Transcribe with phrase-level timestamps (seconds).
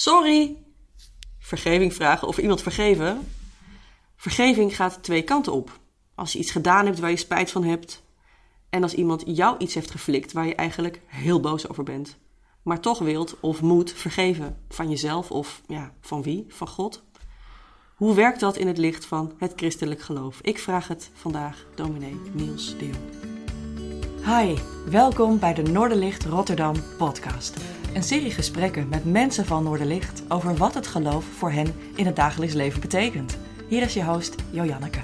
[0.00, 0.56] Sorry.
[1.38, 3.28] Vergeving vragen of iemand vergeven.
[4.16, 5.80] Vergeving gaat twee kanten op.
[6.14, 8.02] Als je iets gedaan hebt waar je spijt van hebt.
[8.70, 12.18] En als iemand jou iets heeft geflikt waar je eigenlijk heel boos over bent.
[12.62, 14.58] Maar toch wilt of moet vergeven.
[14.68, 16.44] Van jezelf of ja, van wie?
[16.48, 17.02] Van God.
[17.94, 20.38] Hoe werkt dat in het licht van het christelijk geloof?
[20.42, 23.04] Ik vraag het vandaag dominee Niels de Jong.
[24.24, 24.54] Hi,
[24.90, 27.79] welkom bij de Noorderlicht Rotterdam podcast.
[27.94, 32.16] Een serie gesprekken met mensen van Noorderlicht over wat het geloof voor hen in het
[32.16, 33.38] dagelijks leven betekent.
[33.68, 35.00] Hier is je host Jojanneke.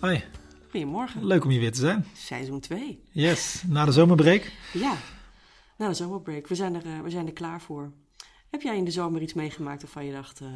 [0.00, 0.24] Hoi,
[0.70, 1.26] Goedemorgen.
[1.26, 2.04] leuk om hier weer te zijn.
[2.14, 3.02] Seizoen 2.
[3.10, 4.52] Yes, na de zomerbreak.
[4.72, 4.94] Ja,
[5.78, 6.46] na de zomerbreak.
[6.46, 7.92] We zijn, er, eh, we zijn er klaar voor.
[8.50, 10.40] Heb jij in de zomer iets meegemaakt waarvan je dacht...
[10.40, 10.46] eh,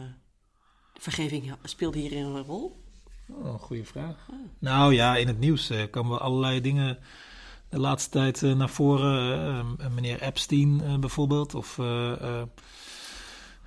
[0.95, 2.83] vergeving speelde hierin een rol?
[3.29, 4.27] Oh, goede vraag.
[4.59, 6.99] Nou ja, in het nieuws eh, komen allerlei dingen
[7.73, 9.41] de laatste tijd eh, naar voren.
[9.81, 11.55] Eh, meneer Epstein eh, bijvoorbeeld.
[11.55, 12.43] Of eh, eh,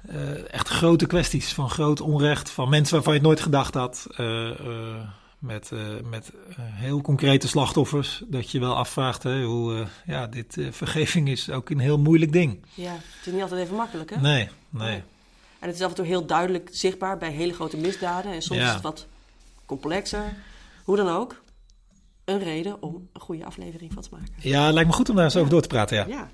[0.07, 2.49] eh, echt grote kwesties van groot onrecht.
[2.49, 4.07] Van mensen waarvan je het nooit gedacht had.
[4.15, 4.95] eh, eh,
[5.39, 8.21] met eh, met eh, heel concrete slachtoffers.
[8.27, 9.75] Dat je wel afvraagt hè, hoe...
[9.79, 12.59] eh, ja, dit eh, vergeving is ook een heel moeilijk ding.
[12.73, 14.21] Ja, het is niet altijd even makkelijk, hè?
[14.21, 15.03] Nee, nee.
[15.59, 18.31] En het is af en toe heel duidelijk zichtbaar bij hele grote misdaden.
[18.33, 18.67] En soms Ja.
[18.67, 19.07] is het wat
[19.65, 20.33] complexer.
[20.83, 21.41] Hoe dan ook.
[22.25, 24.33] Een reden om een goede aflevering van te maken.
[24.37, 26.05] Ja, lijkt me goed om daar eens over door te praten, ja.
[26.07, 26.29] Ja.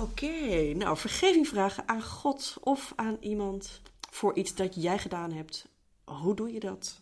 [0.00, 5.66] Oké, nou, vergeving vragen aan God of aan iemand voor iets dat jij gedaan hebt.
[6.04, 7.00] Hoe doe je dat?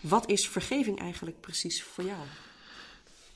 [0.00, 2.18] Wat is vergeving eigenlijk precies voor jou?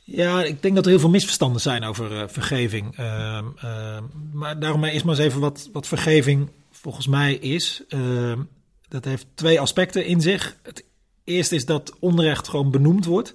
[0.04, 2.96] Ja, ik denk dat er heel veel misverstanden zijn over eh, vergeving.
[2.96, 7.82] Ehm, ehm, maar daarom eerst maar eens even wat, wat vergeving volgens mij is.
[7.88, 8.42] Ehm,
[8.88, 10.56] dat heeft twee aspecten in zich.
[10.62, 10.84] Het
[11.28, 13.34] eerste is dat onrecht gewoon benoemd wordt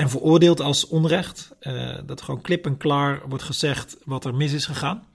[0.00, 1.50] en veroordeeld als onrecht.
[1.60, 5.06] Eh, dat gewoon klip en klaar wordt gezegd wat er mis is gegaan.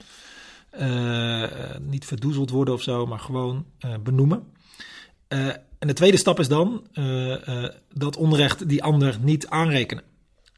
[0.69, 1.43] Eh,
[1.81, 4.43] niet verdoezeld worden of zo, maar gewoon eh, benoemen.
[5.79, 6.87] En de tweede stap is dan
[7.93, 10.03] dat onrecht die ander niet aanrekenen.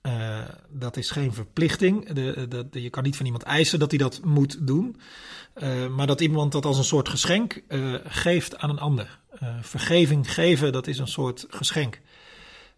[0.08, 2.10] Eh, dat is geen verplichting.
[2.10, 5.00] De, je kan niet van iemand eisen dat hij dat moet doen.
[5.54, 9.20] Eh, maar dat iemand dat als een soort geschenk eh, geeft aan een ander.
[9.62, 12.02] Vergeving geven, dat is een soort geschenk.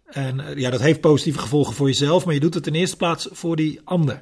[0.06, 3.28] En ja, dat heeft positieve gevolgen voor jezelf, maar je doet het in eerste plaats
[3.32, 4.22] voor die ander.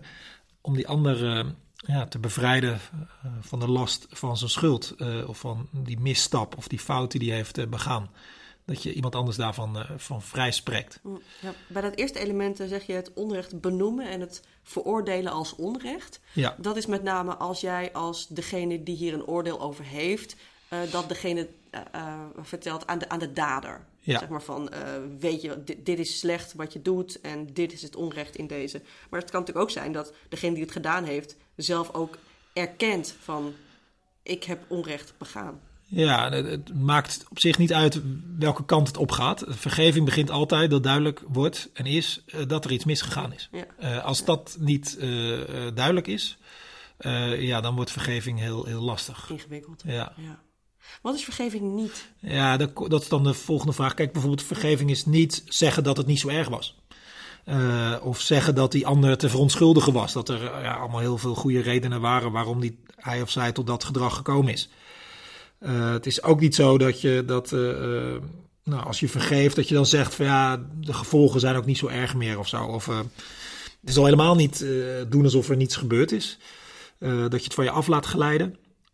[0.61, 2.79] Om die ander ja, te bevrijden
[3.41, 4.95] van de last van zijn schuld.
[5.27, 8.09] of van die misstap of die fout die hij heeft begaan.
[8.67, 10.99] Dat je iemand anders daarvan eh, van vrij spreekt.
[11.01, 11.09] Hm,
[11.41, 15.55] Ja, bij dat eerste element eh, zeg je het onrecht benoemen en het veroordelen als
[15.55, 16.19] onrecht.
[16.33, 16.55] Ja.
[16.57, 20.35] Dat is met name als jij als degene die hier een oordeel over heeft,
[20.67, 21.47] eh, dat degene
[22.41, 23.85] vertelt aan de, aan de dader.
[23.99, 24.19] Ja.
[24.19, 24.69] Zeg maar van,
[25.19, 28.47] weet je, dit, dit is slecht wat je doet en dit is het onrecht in
[28.47, 28.81] deze.
[29.09, 32.17] Maar het kan natuurlijk ook zijn dat degene die het gedaan heeft zelf ook
[32.53, 33.53] erkent van,
[34.23, 35.61] ik heb onrecht begaan.
[35.89, 38.01] Ja, het, maakt op zich niet uit
[38.37, 39.43] welke kant het opgaat.
[39.47, 43.49] Vergeving begint altijd dat duidelijk wordt en is eh, dat er iets misgegaan is.
[43.51, 43.65] Ja.
[43.77, 45.07] Eh, als dat niet eh,
[45.73, 46.37] duidelijk is,
[47.37, 49.29] ja, dan wordt vergeving heel, heel lastig.
[49.29, 49.81] Ingewikkeld.
[49.85, 50.39] Ja, Ja.
[51.01, 52.11] Wat is vergeving niet?
[52.19, 53.93] ja dat, dat is dan de volgende vraag.
[53.93, 56.77] Kijk, bijvoorbeeld vergeving is niet zeggen dat het niet zo erg was.
[58.01, 60.13] Of zeggen dat die ander te verontschuldigen was.
[60.13, 63.67] Dat er ja, allemaal heel veel goede redenen waren waarom die, hij of zij tot
[63.67, 64.69] dat gedrag gekomen is.
[65.59, 68.21] Eh, het is ook niet zo dat je dat, eh, eh,
[68.63, 71.77] nou, als je vergeeft, dat je dan zegt van ja, de gevolgen zijn ook niet
[71.77, 72.63] zo erg meer of zo.
[72.63, 74.65] Of het is al helemaal niet
[75.07, 76.37] doen alsof er niets gebeurd is.
[76.99, 78.47] Dat je het van je af laat glijden.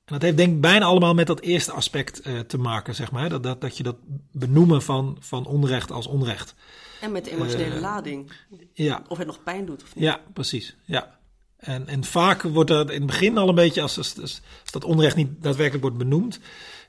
[0.06, 3.30] En dat heeft denk ik bijna allemaal met dat eerste aspect te maken, zeg maar.
[3.30, 3.96] Dat, dat, dat je dat
[4.32, 6.56] benoemen van, van onrecht als onrecht.
[7.02, 8.32] En met de emotionele lading.
[8.74, 10.04] Ja, Of het nog pijn doet of niet.
[10.04, 10.76] ja, precies.
[10.86, 11.20] Ja.
[11.64, 14.42] En, en vaak wordt dat in het begin al een beetje, als, als, als
[14.72, 16.40] dat onrecht niet daadwerkelijk wordt benoemd,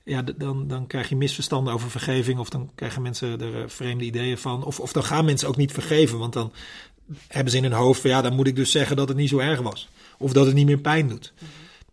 [0.05, 4.05] ja, dan, dan krijg je misverstanden over vergeving, of dan krijgen mensen er eh, vreemde
[4.05, 6.53] ideeën van, of, of dan gaan mensen ook niet vergeven, want dan
[7.29, 9.29] hebben ze in hun hoofd van ja, dan moet ik dus zeggen dat het niet
[9.29, 11.33] zo erg was, of dat het niet meer pijn doet.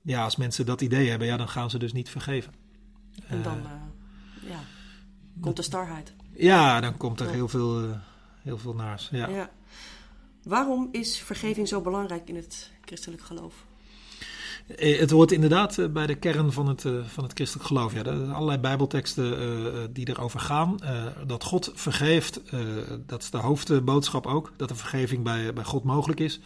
[0.01, 2.53] Ja, als mensen dat idee hebben, ja, dan gaan ze dus niet vergeven.
[3.27, 4.59] En dan eh, ja,
[5.41, 6.13] komt de starheid.
[6.35, 7.89] Ja, dan komt er heel veel, eh,
[8.41, 9.09] heel veel naars.
[9.11, 9.27] Ja.
[9.27, 9.49] Ja.
[10.43, 13.53] Waarom is vergeving zo belangrijk in het christelijk geloof?
[14.77, 17.93] Eh, Het hoort inderdaad eh, bij de kern van het, eh, van het christelijk geloof.
[17.93, 20.77] Ja, er zijn allerlei bijbelteksten die erover gaan.
[21.27, 22.41] Dat God vergeeft,
[23.05, 24.51] dat is de hoofdboodschap ook.
[24.57, 26.39] Dat er vergeving bij, bij God mogelijk is.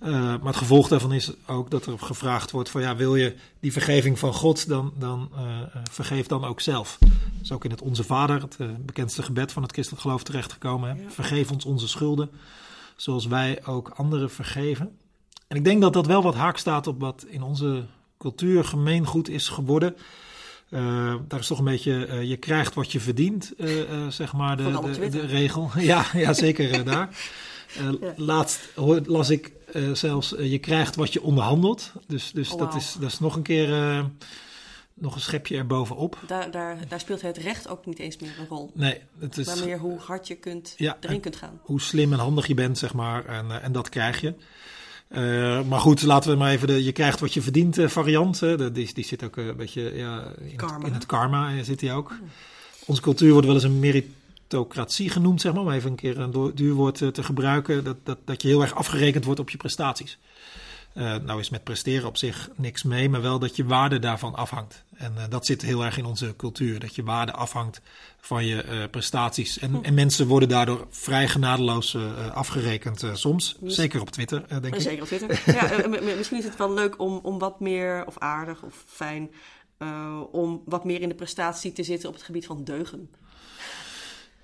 [0.00, 3.72] Maar het gevolg daarvan is ook dat er gevraagd wordt van ja, wil je die
[3.72, 5.30] vergeving van God, dan, dan
[5.90, 6.96] vergeef dan ook zelf.
[7.00, 7.10] Dat
[7.42, 10.96] is ook in het Onze Vader, het bekendste gebed van het christelijk geloof terechtgekomen.
[10.96, 11.10] Hè?
[11.10, 12.30] Vergeef ons onze schulden,
[13.00, 14.98] zoals wij ook anderen vergeven.
[15.46, 17.84] En ik denk dat dat wel wat haak staat op wat in onze
[18.18, 19.96] cultuur gemeengoed is geworden.
[20.70, 24.56] Uh, daar is toch een beetje, uh, je krijgt wat je verdient, uh, zeg maar,
[24.56, 25.70] de, de, de, regel.
[25.92, 27.08] ja, ja, zeker daar.
[28.00, 28.12] Ja.
[28.16, 28.72] Laatst
[29.04, 29.52] las ik
[29.92, 31.92] zelfs, je krijgt wat je onderhandelt.
[32.06, 32.60] Dus, dus oh, wow.
[32.60, 33.68] dat, is, dat is nog een keer
[35.00, 36.18] nog een schepje erbovenop.
[36.26, 38.70] Daar, daar, daar speelt het recht ook niet eens meer een rol.
[38.74, 39.46] Nee, het is...
[39.46, 41.60] Maar meer hoe hard je kunt, ja, erin kunt gaan.
[41.62, 43.24] Hoe slim en handig je bent, zeg maar.
[43.24, 44.34] En, en dat krijg je.
[45.08, 48.40] Uh, maar goed, laten we maar even de je krijgt wat je verdient uh, variant.
[48.72, 50.78] Die, die zit ook een beetje ja, in, karma.
[50.78, 51.62] Het, in het karma.
[51.62, 52.14] Zit die ook.
[52.86, 55.62] Onze cultuur wordt wel eens een meritocratie genoemd, zeg maar.
[55.62, 57.84] Om even een keer een duurwoord te gebruiken.
[57.84, 60.18] Dat, dat, dat je heel erg afgerekend wordt op je prestaties.
[60.98, 64.34] Uh, nou is met presteren op zich niks mee, maar wel dat je waarde daarvan
[64.34, 64.84] afhangt.
[64.96, 67.80] En uh, dat zit heel erg in onze cultuur, dat je waarde afhangt
[68.20, 69.58] van je uh, prestaties.
[69.58, 69.84] En, hm.
[69.84, 71.96] en, mensen worden daardoor vrij genadeloos
[72.32, 73.56] afgerekend soms.
[73.60, 74.80] Dus, zeker op Twitter, denk ik.
[74.80, 75.42] Zeker op Twitter.
[75.58, 79.30] ja, misschien is het wel leuk om, om wat meer, of aardig of fijn,
[80.30, 83.10] om wat meer in de prestatie te zitten op het gebied van deugen.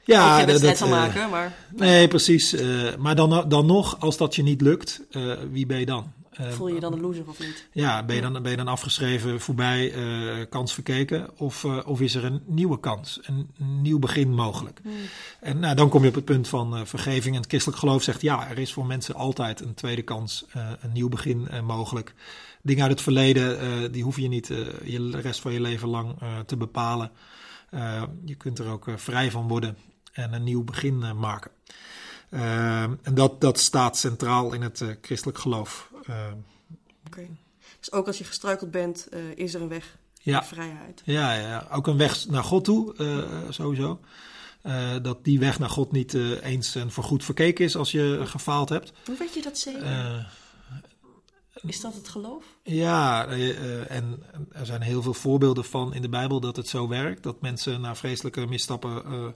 [0.05, 1.56] Ja, dat, dat zal maken, maar...
[1.76, 2.56] Nee, precies.
[2.99, 5.00] maar dan, dan nog, als dat je niet lukt,
[5.50, 6.12] wie ben je dan?
[6.36, 7.69] Ehm, Voel je je dan een loser of niet?
[7.72, 11.38] Ja, ben je dan, ben je dan afgeschreven, voorbij, uh, kans verkeken?
[11.38, 14.81] Of, uh, of is er een nieuwe kans, een, nieuw begin mogelijk?
[14.82, 14.92] Hmm.
[15.40, 17.34] En nou, dan kom je op het punt van vergeving.
[17.34, 20.44] En het christelijk geloof zegt ja, er is voor mensen altijd een tweede kans,
[20.81, 22.14] een nieuw begin mogelijk.
[22.62, 24.46] Dingen uit het verleden, die hoef je niet
[24.84, 26.16] je, de rest van je leven lang
[26.46, 27.10] te bepalen.
[28.25, 29.76] je kunt er ook vrij van worden
[30.12, 31.50] en een nieuw begin maken.
[33.02, 35.92] en dat, dat staat centraal in het christelijk geloof.
[36.08, 36.32] Uh,
[37.06, 37.28] Oké.
[37.78, 40.32] Dus ook als je gestruikeld bent, uh, is er een weg ja.
[40.32, 41.02] naar vrijheid.
[41.04, 44.00] Ja, ja, ook een weg naar God toe, uh, sowieso.
[45.02, 48.92] dat die weg naar God niet eens en voorgoed verkeken is als je gefaald hebt.
[49.06, 50.32] Hoe weet je dat zeker?
[51.62, 52.44] is dat het geloof?
[52.62, 53.26] Ja,
[53.88, 54.22] en
[54.52, 57.22] er zijn heel veel voorbeelden van in de Bijbel dat het zo werkt.
[57.22, 59.34] Dat mensen na vreselijke misstappen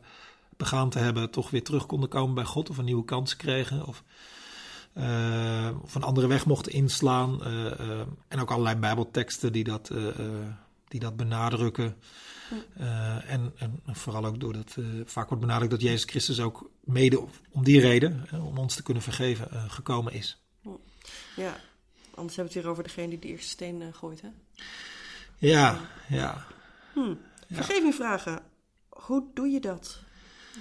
[0.59, 3.87] begaan te hebben, toch weer terug konden komen bij God of een nieuwe kans kregen.
[3.87, 4.03] Of
[5.83, 7.41] of een andere weg mochten inslaan.
[7.43, 9.91] Uh, uh, en ook allerlei Bijbelteksten die dat,
[10.89, 11.97] die dat benadrukken.
[13.27, 17.81] En, en, vooral ook doordat vaak wordt benadrukt dat Jezus Christus ook mede om die
[17.81, 20.43] reden, om ons te kunnen vergeven, gekomen is.
[21.37, 21.57] Ja,
[22.15, 24.29] anders hebben we het weer over degene die de eerste steen gooit, hè?
[25.39, 26.47] Ja, ja.
[26.93, 27.15] Hm.
[27.51, 28.43] Vergeving vragen.
[28.89, 30.01] Hoe doe je dat?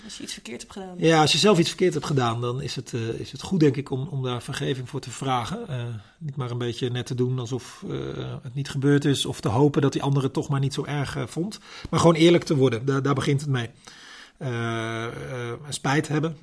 [0.04, 0.96] Als je iets verkeerd hebt gedaan.
[0.98, 3.60] Ja, als je zelf iets verkeerd hebt gedaan, dan is het, uh, is het goed,
[3.60, 5.66] denk ik, om, om daar vergeving voor te vragen.
[5.70, 5.84] Uh,
[6.18, 8.00] niet maar een beetje net te doen alsof uh,
[8.42, 10.86] het niet gebeurd is, of te hopen dat die andere het toch maar niet zo
[10.86, 11.60] erg vond.
[11.90, 13.70] Maar gewoon eerlijk te worden, daar, daar begint het mee.
[15.70, 16.38] spijt hebben,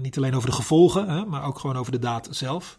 [0.00, 2.78] niet alleen over de gevolgen, hè, maar ook gewoon over de daad zelf.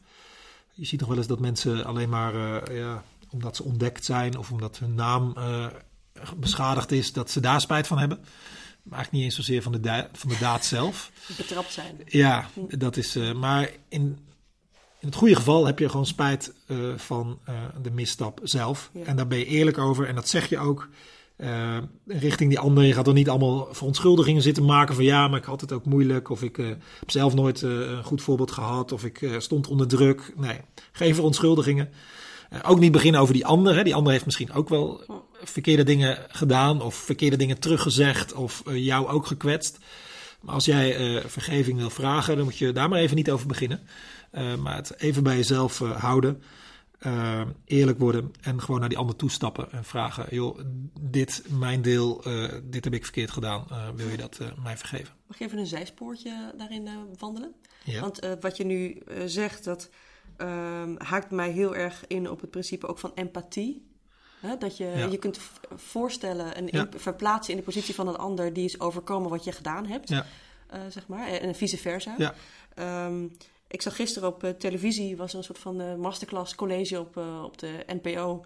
[0.73, 4.51] Je ziet nog wel eens dat mensen alleen maar, ja, omdat ze ontdekt zijn of
[4.51, 5.33] omdat hun naam
[6.37, 8.19] beschadigd is, dat ze daar spijt van hebben.
[8.91, 11.11] Eigenlijk niet eens zozeer van de, van de daad zelf.
[11.37, 11.95] Betrapt zijn.
[12.05, 13.15] Ja, dat is.
[13.15, 14.17] Uh, maar in,
[14.99, 18.89] in het goede geval heb je gewoon spijt uh, van uh, de misstap zelf.
[18.93, 19.03] Ja.
[19.03, 20.07] En daar ben je eerlijk over.
[20.07, 20.89] En dat zeg je ook
[22.05, 22.83] richting die ander.
[22.83, 25.85] Je gaat er niet allemaal verontschuldigingen zitten maken van ja, maar ik had het ook
[25.85, 26.29] moeilijk.
[26.29, 26.79] Of ik heb
[27.11, 28.91] zelf nooit een goed voorbeeld gehad.
[28.91, 30.33] Of ik stond onder druk.
[30.35, 30.57] Nee,
[30.91, 31.89] geen verontschuldigingen.
[32.63, 33.75] ook niet beginnen over die ander.
[33.75, 33.83] Hè.
[33.83, 35.03] Die ander heeft misschien ook wel
[35.43, 39.77] verkeerde dingen gedaan of verkeerde dingen teruggezegd of uh, jou ook gekwetst.
[40.41, 43.47] Maar als jij uh, vergeving wil vragen, dan moet je daar maar even niet over
[43.47, 43.81] beginnen.
[44.31, 46.43] Uh, maar het even bij jezelf houden,
[47.65, 50.59] eerlijk worden en gewoon naar die ander toestappen en vragen: joh,
[50.99, 52.23] dit, mijn deel,
[52.63, 55.13] dit heb ik verkeerd gedaan, wil je dat mij vergeven?
[55.27, 57.53] Mag je even een zijspoortje daarin wandelen?
[57.83, 58.01] Ja.
[58.01, 59.89] Want wat je nu zegt, dat
[60.37, 63.88] ehm, haakt mij heel erg in op het principe ook van empathie.
[64.59, 65.39] Dat je je kunt
[65.75, 69.85] voorstellen en verplaatsen in de positie van een ander die is overkomen wat je gedaan
[69.85, 70.25] hebt, ja.
[70.73, 72.15] uh, zeg maar, en vice versa.
[72.17, 72.33] Ja.
[73.05, 73.31] Um,
[73.67, 77.57] ik zag gisteren op uh, televisie was een soort van uh, masterclass college op, op
[77.57, 78.45] de NPO.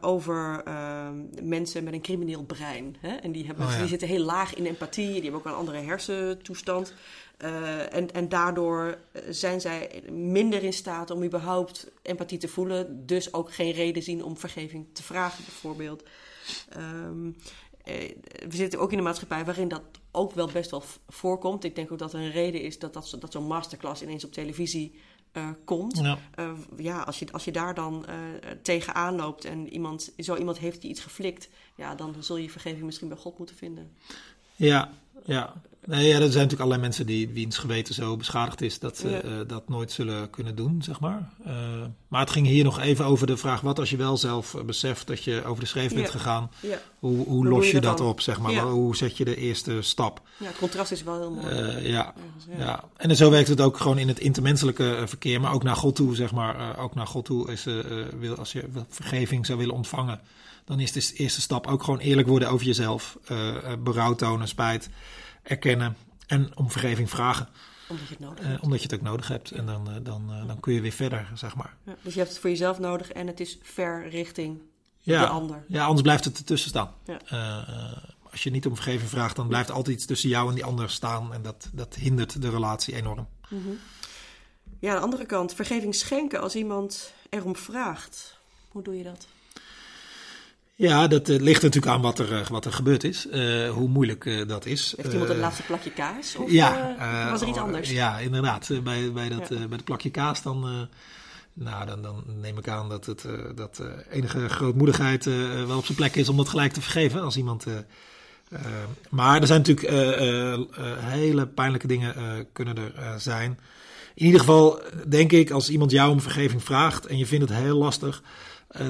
[0.00, 2.96] Over ehm, mensen met een crimineel brein.
[3.00, 3.16] Hè?
[3.16, 5.78] En die, hebben, oh, die zitten heel laag in empathie, die hebben ook een andere
[5.78, 6.94] hersentoestand.
[7.38, 13.06] Uh, en, en daardoor eh, zijn zij minder in staat om überhaupt empathie te voelen.
[13.06, 16.02] Dus ook geen reden zien om vergeving te vragen, bijvoorbeeld.
[16.76, 17.36] Um,
[18.48, 21.64] we zitten ook in een maatschappij waarin dat ook wel best wel voorkomt.
[21.64, 24.32] Ik denk ook dat er een reden is dat, dat, dat zo'n masterclass ineens op
[24.32, 24.94] televisie
[25.32, 25.98] uh, komt.
[25.98, 28.14] Ja, uh, ja als, je, als je daar dan uh,
[28.62, 32.84] tegenaan loopt en iemand, zo iemand heeft die iets geflikt, ja, dan zul je vergeving
[32.84, 33.96] misschien bij God moeten vinden.
[34.56, 34.90] Ja,
[35.24, 35.52] ja.
[35.86, 39.08] Nee, ja, er zijn natuurlijk allerlei mensen die wiens geweten zo beschadigd is dat ze
[39.08, 39.20] Ja.
[39.20, 41.28] eh, dat nooit zullen kunnen doen, zeg maar.
[41.44, 41.54] Eh,
[42.08, 44.62] maar het ging hier nog even over de vraag: wat als je wel zelf eh,
[44.62, 46.10] beseft dat je over de schreef bent Ja.
[46.12, 46.50] gegaan?
[46.60, 46.78] Ja.
[46.98, 48.54] Hoe, hoe los je je dat op, zeg maar?
[48.58, 50.20] Hoe zet je de eerste stap?
[50.38, 51.88] ja, het contrast is wel heel mooi.
[51.88, 52.14] Ja.
[52.58, 52.84] Ja.
[52.96, 56.14] en zo werkt het ook gewoon in het intermenselijke verkeer, maar ook naar God toe,
[56.14, 56.78] zeg maar.
[56.78, 57.64] Ook naar God toe is,
[58.18, 60.20] wil, als je vergeving zou willen ontvangen,
[60.64, 63.18] dan is de eerste stap ook gewoon eerlijk worden over jezelf.
[63.78, 64.88] Berouw tonen, spijt,
[65.42, 65.96] erkennen
[66.26, 67.48] en om vergeving vragen,
[67.88, 68.62] Omdat je het nodig eh, hebt.
[68.62, 69.50] omdat je het ook nodig hebt.
[69.50, 71.76] En dan, eh, dan, eh, dan kun je weer verder, zeg maar.
[71.84, 74.60] Ja, dus je hebt het voor jezelf nodig en het is ver richting
[74.98, 75.64] Ja, de ander.
[75.68, 76.90] ja anders blijft het ertussen staan.
[77.04, 77.18] Ja.
[78.30, 80.90] Als je niet om vergeving vraagt, dan blijft altijd iets tussen jou en die ander
[80.90, 81.32] staan.
[81.34, 83.28] En dat, dat hindert de relatie enorm.
[84.78, 88.38] Ja, aan de andere kant, vergeving schenken als iemand erom vraagt.
[88.68, 89.26] Hoe doe je dat?
[90.88, 93.28] Ja, dat eh, ligt natuurlijk aan wat er, eh, wat er gebeurd is.
[93.28, 94.94] eh, hoe moeilijk dat is.
[94.96, 96.36] Heeft iemand een Eh, laatste plakje kaas?
[96.36, 96.96] Of ja,
[97.30, 97.90] was er iets oh, anders?
[97.90, 98.70] Ja, inderdaad.
[98.84, 99.56] Bij, bij, dat, Ja.
[99.56, 100.88] bij het plakje kaas dan,
[101.52, 103.24] nou, dan, dan neem ik aan dat, het,
[103.54, 105.24] dat enige grootmoedigheid
[105.66, 107.66] wel op zijn plek is om dat gelijk te vergeven als iemand...
[109.10, 109.90] maar er zijn natuurlijk
[111.00, 113.58] hele pijnlijke dingen kunnen er zijn.
[114.14, 117.58] In ieder geval denk ik, als iemand jou om vergeving vraagt en je vindt het
[117.58, 118.22] heel lastig,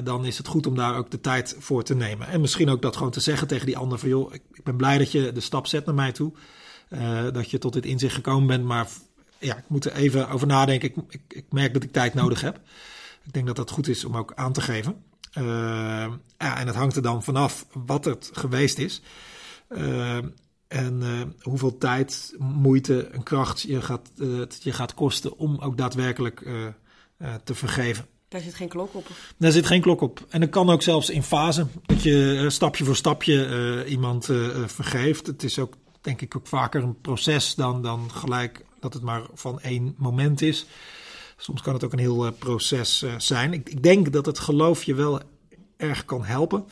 [0.03, 2.27] dan is het goed om daar ook de tijd voor te nemen.
[2.27, 4.97] En misschien ook dat gewoon te zeggen tegen die ander van joh, ik, ben blij
[4.97, 6.33] dat je de stap zet naar mij toe.
[6.89, 8.87] Eh, dat je tot dit inzicht gekomen bent, maar
[9.39, 10.93] ja, ik moet er even over nadenken.
[11.09, 12.59] Ik, ik, merk dat ik tijd nodig heb.
[13.23, 15.03] Ik denk dat dat goed is om ook aan te geven.
[15.31, 15.43] Eh,
[16.37, 19.01] ja, en het hangt er dan vanaf wat het geweest is.
[19.67, 20.17] Eh,
[20.73, 25.77] en eh, hoeveel tijd, moeite en kracht je gaat, eh, je gaat kosten om ook
[25.77, 28.05] daadwerkelijk eh, eh, te vergeven.
[28.33, 29.07] Daar zit geen klok op.
[29.37, 30.25] Daar zit geen klok op.
[30.29, 31.67] En dat kan ook zelfs in fase.
[31.85, 35.27] Dat je eh, stapje voor stapje eh, iemand eh, vergeeft.
[35.27, 39.21] Het is ook, denk ik, ook vaker een proces dan, dan gelijk dat het maar
[39.33, 40.65] van één moment is.
[41.37, 43.53] Soms kan het ook een heel proces zijn.
[43.53, 45.21] Ik, ik denk dat het geloof je wel
[45.77, 46.65] erg kan helpen.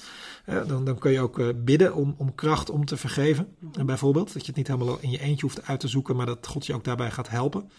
[0.68, 3.56] Dan, dan kun je ook bidden om, om kracht om te vergeven.
[3.74, 6.25] En bijvoorbeeld dat je het niet helemaal in je eentje hoeft uit te zoeken, maar
[6.25, 7.70] dat God je ook daarbij gaat helpen.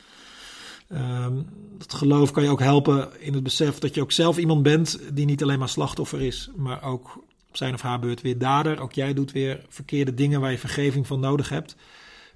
[0.92, 1.42] Ehm,
[1.78, 4.98] dat geloof kan je ook helpen in het besef dat je ook zelf iemand bent
[5.12, 8.80] die niet alleen maar slachtoffer is, maar ook op zijn of haar beurt weer dader.
[8.80, 11.76] Ook jij doet weer verkeerde dingen waar je vergeving van nodig hebt.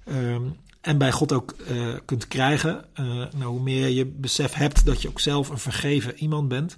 [0.05, 0.43] Ehm,
[0.81, 2.85] en bij God ook eh, kunt krijgen.
[2.93, 6.77] Eh, nou, hoe meer je besef hebt dat je ook zelf een vergeven iemand bent.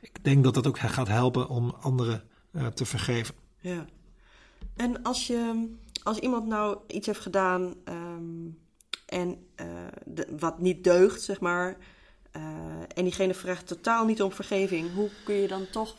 [0.00, 3.34] Ik denk dat dat ook gaat helpen om anderen eh, te vergeven.
[3.60, 3.86] Ja.
[4.76, 5.68] En als, je,
[6.02, 8.48] als iemand nou iets heeft gedaan ehm,
[9.06, 9.66] en eh,
[10.04, 11.76] de- wat niet deugt, zeg maar,
[12.30, 12.42] eh,
[12.94, 15.94] en diegene vraagt totaal niet om vergeving, hoe kun je dan toch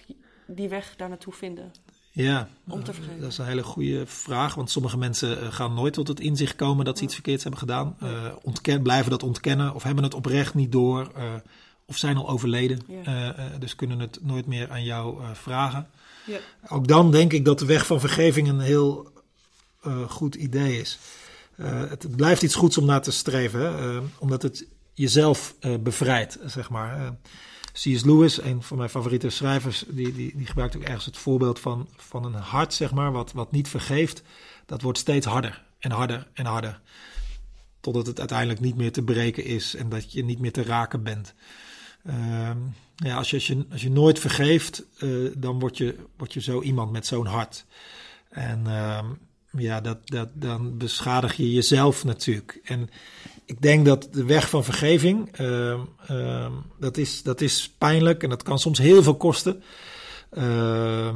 [0.47, 1.71] die weg daar naartoe vinden?
[2.11, 3.19] Ja, Om te vergeven.
[3.21, 4.55] dat is een hele goede vraag.
[4.55, 7.61] Want sommige mensen eh, gaan nooit tot het inzicht komen dat ze iets verkeerds hebben
[7.61, 7.97] gedaan.
[8.43, 11.11] Ontken, blijven dat ontkennen of hebben het oprecht niet door.
[11.85, 12.79] of zijn al overleden.
[12.87, 13.35] Ja.
[13.59, 15.87] Dus kunnen het nooit meer aan jou vragen.
[16.25, 16.37] Ja.
[16.67, 19.11] Ook dan denk ik dat de weg van vergeving een heel
[20.07, 20.99] goed idee is.
[21.57, 26.39] Eh, het, blijft iets goeds om naar te streven, eh, omdat het jezelf eh, bevrijdt,
[26.45, 27.17] zeg maar.
[27.73, 28.03] C.S.
[28.03, 31.89] Lewis, een van mijn favoriete schrijvers, die, die, die gebruikt ook ergens het voorbeeld van,
[31.95, 34.21] van een hart, zeg maar, wat, wat niet vergeeft.
[34.65, 36.81] Dat wordt steeds harder en harder en harder.
[37.79, 41.03] Totdat het uiteindelijk niet meer te breken is en dat je niet meer te raken
[41.03, 41.33] bent.
[42.05, 42.57] Ehm,
[42.95, 44.83] ja, als, je, als, je, als je nooit vergeeft,
[45.37, 47.65] dan word je, word je zo iemand met zo'n hart.
[48.29, 49.05] En ehm,
[49.59, 52.59] ja, dat, dat, dan beschadig je jezelf natuurlijk.
[52.63, 52.89] En
[53.45, 58.29] ik denk dat de weg van vergeving, ehm, ehm, dat, is, dat is pijnlijk en
[58.29, 59.63] dat kan soms heel veel kosten.
[60.29, 61.15] Ehm,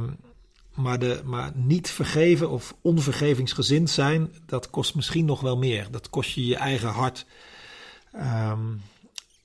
[0.74, 5.86] maar, de, maar niet vergeven of onvergevingsgezind zijn, dat kost misschien nog wel meer.
[5.90, 7.26] Dat kost je je eigen hart.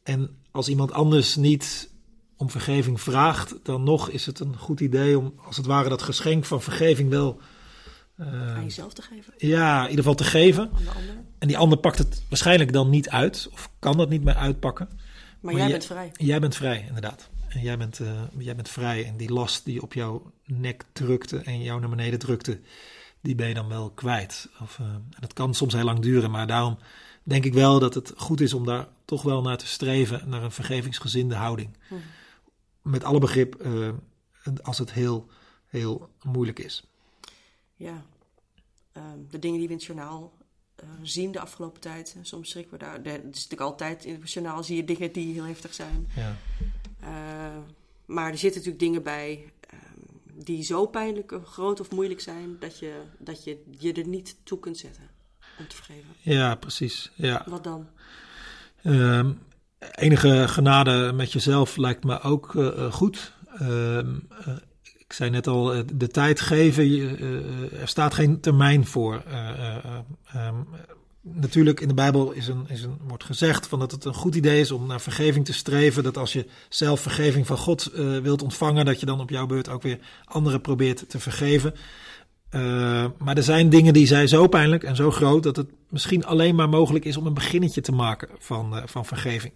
[0.04, 1.90] En als iemand anders niet
[2.38, 6.02] om vergeving vraagt, dan nog is het een goed idee om als het ware dat
[6.02, 7.40] geschenk van vergeving wel
[8.18, 10.70] Aan jezelf te geven, ja, in ieder geval te geven.
[10.74, 11.16] aan de ander.
[11.40, 14.88] En die ander pakt het waarschijnlijk dan niet uit, of kan dat niet meer uitpakken.
[14.90, 16.12] Maar, Maar jij bent vrij.
[16.14, 17.30] Jij bent vrij, inderdaad.
[17.48, 19.06] En jij bent, eh, jij bent vrij.
[19.06, 22.60] En die last die op jouw nek drukte en jou naar beneden drukte,
[23.22, 24.50] die ben je dan wel kwijt.
[24.62, 26.78] Of, eh, en dat kan soms heel lang duren, maar daarom
[27.24, 30.44] denk ik wel dat het goed is om daar toch wel naar te streven, naar
[30.44, 31.78] een vergevingsgezinde houding.
[31.90, 32.02] Mhm.
[32.82, 33.90] Met alle begrip eh,
[34.62, 35.28] als het heel,
[35.68, 36.84] heel moeilijk is.
[37.78, 38.06] Ja.
[38.92, 40.34] Ehm, de dingen die we in het journaal
[40.76, 42.16] eh, zien de afgelopen tijd.
[42.22, 42.94] Soms schrikken we daar.
[42.94, 46.08] Het is natuurlijk altijd in het journaal zie je dingen die heel heftig zijn.
[46.16, 46.36] Ja.
[47.00, 47.58] Eh,
[48.06, 52.58] maar er zitten natuurlijk dingen bij ehm, die zo pijnlijk, of groot of moeilijk zijn
[52.60, 55.10] dat je, dat je je er niet toe kunt zetten.
[55.60, 56.10] om te vergeven.
[56.22, 57.12] Ja, precies.
[57.16, 57.44] Ja.
[57.48, 57.88] Wat dan?
[58.84, 59.32] Ehm,
[59.80, 63.34] enige genade met jezelf lijkt me ook uh, uh, goed.
[63.58, 64.16] Ehm,
[65.08, 67.20] ik zei net al, de tijd geven,
[67.80, 69.24] er staat geen termijn voor.
[70.36, 70.68] Um,
[71.22, 74.36] natuurlijk, in de Bijbel is een, is een, wordt gezegd van dat het een goed
[74.36, 76.04] idee is om naar vergeving te streven.
[76.04, 79.70] Dat als je zelf vergeving van God wilt ontvangen, dat je dan op jouw beurt
[79.70, 81.74] ook weer anderen probeert te vergeven.
[83.18, 86.56] Maar er zijn dingen die zijn zo pijnlijk en zo groot dat het misschien alleen
[86.56, 89.54] maar mogelijk is om een beginnetje te maken van, van vergeving.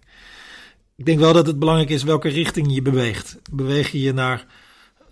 [0.96, 3.38] Ik denk wel dat het belangrijk is welke richting je beweegt.
[3.50, 4.46] Beweeg je je naar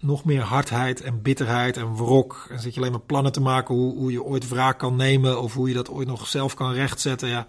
[0.00, 2.47] nog meer hardheid en bitterheid en wrok?
[2.50, 5.42] En zit je alleen maar plannen te maken hoe, hoe je ooit wraak kan nemen
[5.42, 7.28] of hoe je dat ooit nog zelf kan rechtzetten?
[7.28, 7.49] Ja,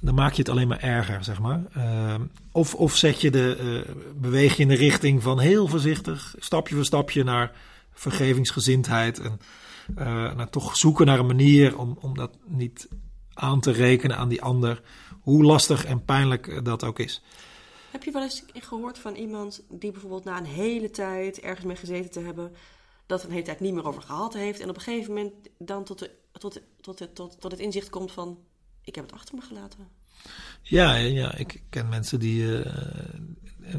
[0.00, 1.62] dan maak je het alleen maar erger, zeg maar.
[1.76, 2.14] Uh,
[2.52, 3.84] of, of zet je de,
[4.16, 7.52] beweeg je in de richting van heel voorzichtig, stapje voor stapje naar
[7.92, 9.40] vergevingsgezindheid en
[9.98, 12.88] uh, nou, toch zoeken naar een manier om, om dat niet
[13.34, 14.82] aan te rekenen aan die ander,
[15.20, 17.22] hoe lastig en pijnlijk dat ook is.
[17.90, 21.76] Heb je wel eens gehoord van iemand die bijvoorbeeld na een hele tijd ergens mee
[21.76, 22.52] gezeten te hebben,
[23.06, 25.84] dat een hele tijd niet meer over gehad heeft en op een gegeven moment dan
[25.84, 28.38] tot, de, tot, tot, tot, tot het inzicht komt van,
[28.84, 29.88] ik heb het achter me gelaten?
[30.62, 32.66] Ja, ja ik ken mensen die, uh,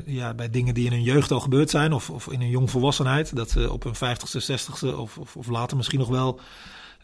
[0.06, 3.36] ja, bij dingen die in hun jeugd al gebeurd zijn, of, of in hun jongvolwassenheid,
[3.36, 6.40] dat ze op hun vijftigste, zestigste of, of, of later misschien nog wel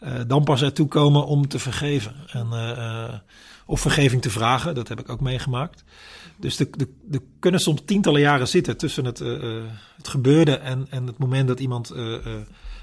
[0.02, 2.14] uh, dan pas ertoe komen om te vergeven.
[2.26, 3.14] En, uh,
[3.66, 5.84] of vergeving te vragen, dat heb ik ook meegemaakt.
[6.36, 6.68] Dus er
[7.38, 9.64] kunnen soms tientallen jaren zitten tussen het, uh,
[9.96, 11.92] het gebeurde en, en het moment dat iemand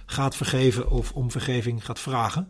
[0.06, 2.48] gaat vergeven of om vergeving gaat vragen.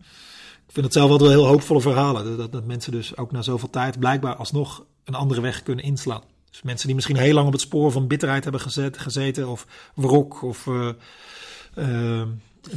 [0.68, 2.38] Ik vind het zelf wel heel hoopvolle verhalen.
[2.38, 6.22] Dat, dat mensen dus ook na zoveel tijd blijkbaar alsnog een andere weg kunnen inslaan.
[6.50, 9.68] Dus mensen die misschien heel lang op het spoor van bitterheid hebben gezet, gezeten, of
[9.96, 12.22] wrok, of uh,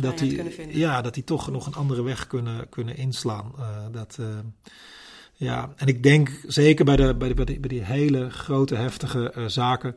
[0.00, 3.52] dat die, ja, dat die toch nog een andere weg kunnen, kunnen inslaan.
[3.58, 4.18] Uh, dat,
[5.36, 9.96] ja, en ik denk zeker bij, de, bij, de, bij, die, hele grote, heftige zaken.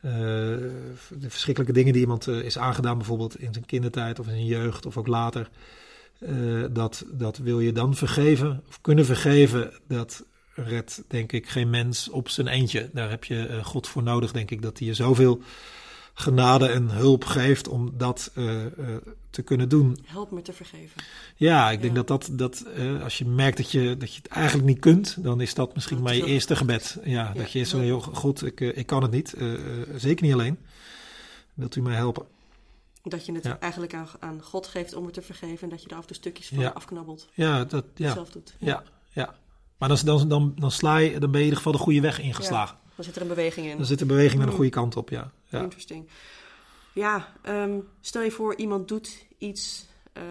[0.00, 4.86] de verschrikkelijke dingen die iemand is aangedaan, bijvoorbeeld in zijn kindertijd of in zijn jeugd
[4.86, 5.48] of ook later.
[6.70, 9.72] dat, dat wil je dan vergeven of kunnen vergeven.
[9.88, 12.90] Dat redt, denk ik, geen mens op zijn eentje.
[12.92, 15.42] Daar heb je God voor nodig, denk ik, dat hij je zoveel
[16.14, 18.70] genade en hulp geeft om dat uh, uh,
[19.30, 19.98] te kunnen doen.
[20.04, 21.02] Help me te vergeven.
[21.36, 22.64] Ja, ik denk dat dat, dat
[23.02, 25.96] als je merkt dat je, dat je het eigenlijk niet kunt, dan is dat misschien
[25.96, 26.98] dat maar je eerste gebed.
[27.04, 29.34] Ja, ja dat je eerst zo, joh, God, ik, ik kan het niet,
[29.96, 30.58] zeker niet alleen.
[31.54, 32.26] Wilt u mij helpen?
[33.02, 33.58] Dat je het ja.
[33.60, 36.06] eigenlijk aan, aan God geeft om het te vergeven en dat je er af en
[36.06, 37.28] toe stukjes van afknabbelt.
[37.34, 38.12] Ja, dat ja.
[38.12, 38.54] zelf doet.
[38.58, 39.34] Ja, ja.
[39.78, 42.00] Maar dan, dan, dan, dan sla je, dan ben je in ieder geval de goede
[42.00, 42.76] weg ingeslagen.
[42.96, 43.76] Dan zit er een beweging in.
[43.76, 45.30] Dan zit een beweging naar de goede kant op, ja.
[45.48, 45.60] ja.
[45.60, 46.08] Interesting.
[46.92, 50.22] Ja, um, stel je voor iemand doet iets, uh,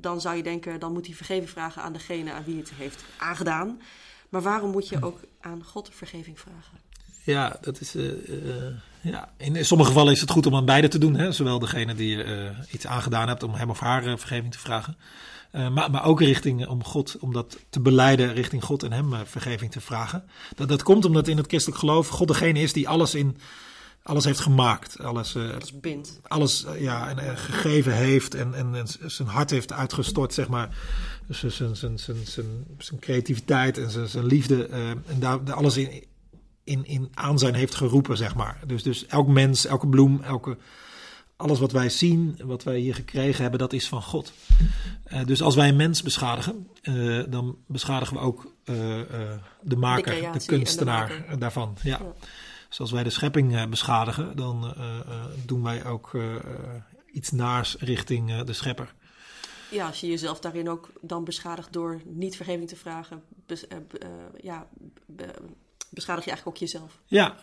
[0.00, 3.04] dan zou je denken, dan moet hij vergeving vragen aan degene aan wie het heeft
[3.18, 3.80] aangedaan.
[4.28, 6.80] Maar waarom moet je ook aan God vergeving vragen?
[7.24, 7.96] Ja, dat is.
[7.96, 8.66] Uh, uh,
[9.00, 9.32] ja.
[9.36, 11.14] In sommige gevallen is het goed om aan beide te doen.
[11.14, 11.32] Hè?
[11.32, 14.96] Zowel degene die je iets aangedaan hebt om hem of haar vergeving te vragen.
[15.56, 19.12] Uh, maar, maar ook richting om God, om dat te beleiden richting God en hem
[19.12, 20.24] uh, vergeving te vragen.
[20.54, 23.36] Dat, dat komt omdat in het christelijk geloof God degene is die alles in
[24.02, 25.00] alles heeft gemaakt.
[25.00, 26.20] Alles, uh, alles bindt.
[26.22, 30.78] Alles ja, en, gegeven heeft en, en, en, zijn hart heeft uitgestort, zeg maar.
[31.26, 34.66] Dus zijn, zijn, zijn, zijn, zijn creativiteit en zijn, zijn liefde.
[35.06, 36.04] en daar, daar alles in,
[36.64, 38.60] in, in aan zijn heeft geroepen, zeg maar.
[38.66, 40.56] Dus, dus elk mens, elke bloem, elke
[41.36, 44.32] alles wat wij zien, wat wij hier gekregen hebben, dat is van God.
[45.12, 48.74] Uh, dus als wij een mens beschadigen, uh, dan beschadigen we ook uh,
[49.62, 51.38] de maker, de, de kunstenaar de maker.
[51.38, 51.76] daarvan.
[51.82, 51.98] Ja.
[51.98, 52.12] ja.
[52.68, 54.74] Dus als wij de schepping beschadigen, dan
[55.44, 56.16] doen wij ook
[57.12, 58.94] iets naars richting de schepper.
[59.70, 63.64] Ja, als je jezelf daarin ook dan beschadigt door niet vergeving te vragen, bes,
[64.40, 64.66] ja,
[65.90, 67.00] beschadig je eigenlijk ook jezelf.
[67.06, 67.36] Ja,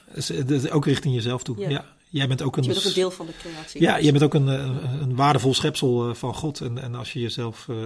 [0.46, 1.58] dus, ook richting jezelf toe.
[1.58, 1.70] Ja.
[1.70, 1.86] ja.
[2.14, 3.82] Jij bent ook een, je bent ook een deel van de creatie.
[3.82, 6.62] Ja, je bent ook een, een, een waardevol schepsel van God.
[6.62, 7.78] En, en als je jezelf uh,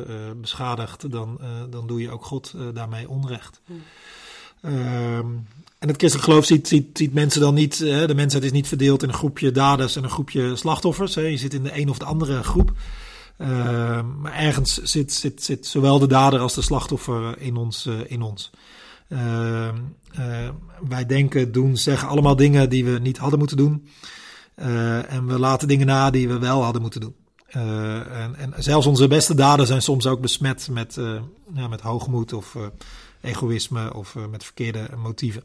[0.41, 3.61] beschadigt, dan, uh, dan doe je ook God uh, daarmee onrecht.
[3.65, 3.81] Hmm.
[4.65, 5.47] Um,
[5.79, 9.03] en het christelijk geloof ziet, ziet, ziet mensen dan niet, de mensheid is niet verdeeld
[9.03, 11.15] in een groepje daders en een groepje slachtoffers.
[11.15, 11.21] Hè.
[11.21, 12.71] Je zit in de een of de andere groep.
[13.37, 13.47] Uh,
[14.17, 17.89] maar ergens zit, zit, zit zowel de dader als de slachtoffer in ons.
[18.07, 18.51] in ons.
[19.09, 19.67] Uh,
[20.19, 20.49] uh,
[20.87, 23.87] wij denken, doen, zeggen allemaal dingen die we niet hadden moeten doen.
[24.55, 27.15] Uh, en we laten dingen na die we wel hadden moeten doen.
[27.47, 30.97] En, en, zelfs onze beste daden zijn soms ook besmet met,
[31.69, 32.57] met hoogmoed of
[33.21, 35.43] egoïsme of met verkeerde motieven.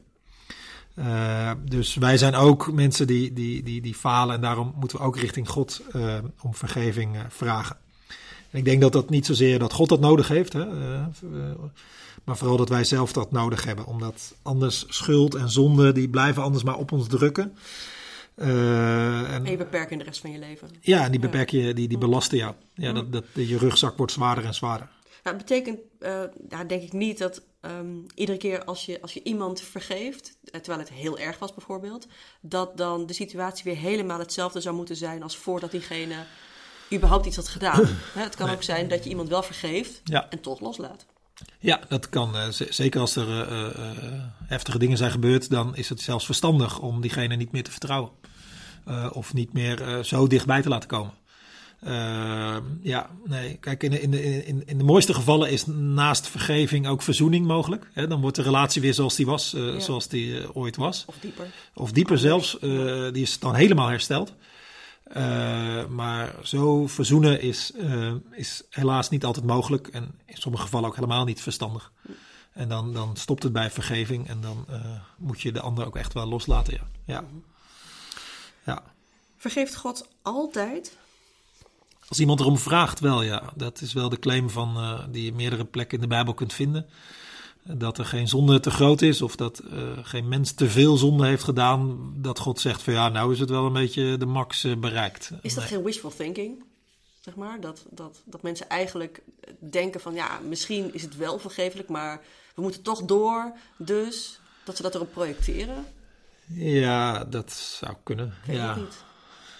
[1.64, 5.16] dus wij zijn ook mensen die, die, die, die falen en daarom moeten we ook
[5.16, 5.82] richting God
[6.40, 7.76] om vergeving vragen.
[8.52, 11.08] En ik denk dat dat niet zozeer dat God dat nodig heeft, hè, eh, eh,
[12.24, 13.86] maar vooral dat wij zelf dat nodig hebben.
[13.86, 17.56] Omdat anders schuld en zonde, die blijven anders maar op ons drukken.
[18.36, 20.68] Uh, en, je beperken de rest van je leven.
[20.80, 22.54] Ja, en die beperk je, die, die belasten jou.
[22.74, 24.88] Ja, dat, dat, je rugzak wordt zwaarder en zwaarder.
[25.22, 29.22] Nou, dat betekent, uh, denk ik niet dat um, iedere keer als je, als je
[29.22, 32.06] iemand vergeeft, terwijl het heel erg was bijvoorbeeld,
[32.40, 36.24] dat dan de situatie weer helemaal hetzelfde zou moeten zijn als voordat diegene
[36.92, 37.88] überhaupt iets had gedaan.
[38.14, 41.06] het kan ook zijn dat je iemand wel vergeeft en toch loslaat.
[41.58, 42.36] Ja, dat kan.
[42.36, 43.68] Uh, zeker als er uh,
[44.44, 48.10] heftige dingen zijn gebeurd, dan is het zelfs verstandig om diegene niet meer te vertrouwen.
[49.12, 51.12] of niet meer zo dichtbij te laten komen.
[52.82, 53.56] ja, nee.
[53.60, 57.46] Kijk, in de, in, de, in, in de mooiste gevallen is naast vergeving ook verzoening
[57.46, 57.90] mogelijk.
[57.92, 58.06] Hè?
[58.06, 61.04] Dan wordt de relatie weer zoals die was, zoals die ooit was.
[61.06, 61.46] Of dieper.
[61.74, 62.56] Of dieper zelfs.
[63.12, 64.34] die is dan helemaal hersteld.
[65.16, 70.88] Uh, maar zo verzoenen is, uh, is helaas niet altijd mogelijk en in sommige gevallen
[70.88, 71.92] ook helemaal niet verstandig.
[72.52, 74.76] En dan, dan stopt het bij vergeving en dan uh,
[75.18, 76.74] moet je de ander ook echt wel loslaten.
[76.74, 76.84] Ja.
[77.04, 77.24] Ja.
[78.66, 78.82] ja.
[79.36, 80.96] Vergeeft God altijd?
[82.08, 83.52] Als iemand erom vraagt, wel ja.
[83.54, 86.86] Dat is wel de claim van, die je meerdere plekken in de Bijbel kunt vinden
[87.62, 91.26] dat er geen zonde te groot is of dat uh, geen mens te veel zonde
[91.26, 94.64] heeft gedaan, dat God zegt van ja, nou is het wel een beetje de max
[94.64, 95.32] uh, bereikt.
[95.42, 96.64] Is dat geen wishful thinking?
[97.20, 99.22] Zeg maar, dat, dat, dat mensen eigenlijk
[99.58, 102.20] denken van ja, misschien is het wel vergeeflijk, maar
[102.54, 105.86] we moeten toch door, dus dat ze dat erop projecteren?
[106.54, 108.34] Ja, dat zou kunnen.
[108.46, 108.74] Weet ja.
[108.74, 109.04] niet.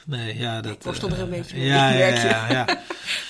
[0.06, 0.72] Nee, ja, dat...
[0.72, 1.66] Ik worstel er een beetje mee.
[1.66, 2.78] Ja, ja, ja, ja,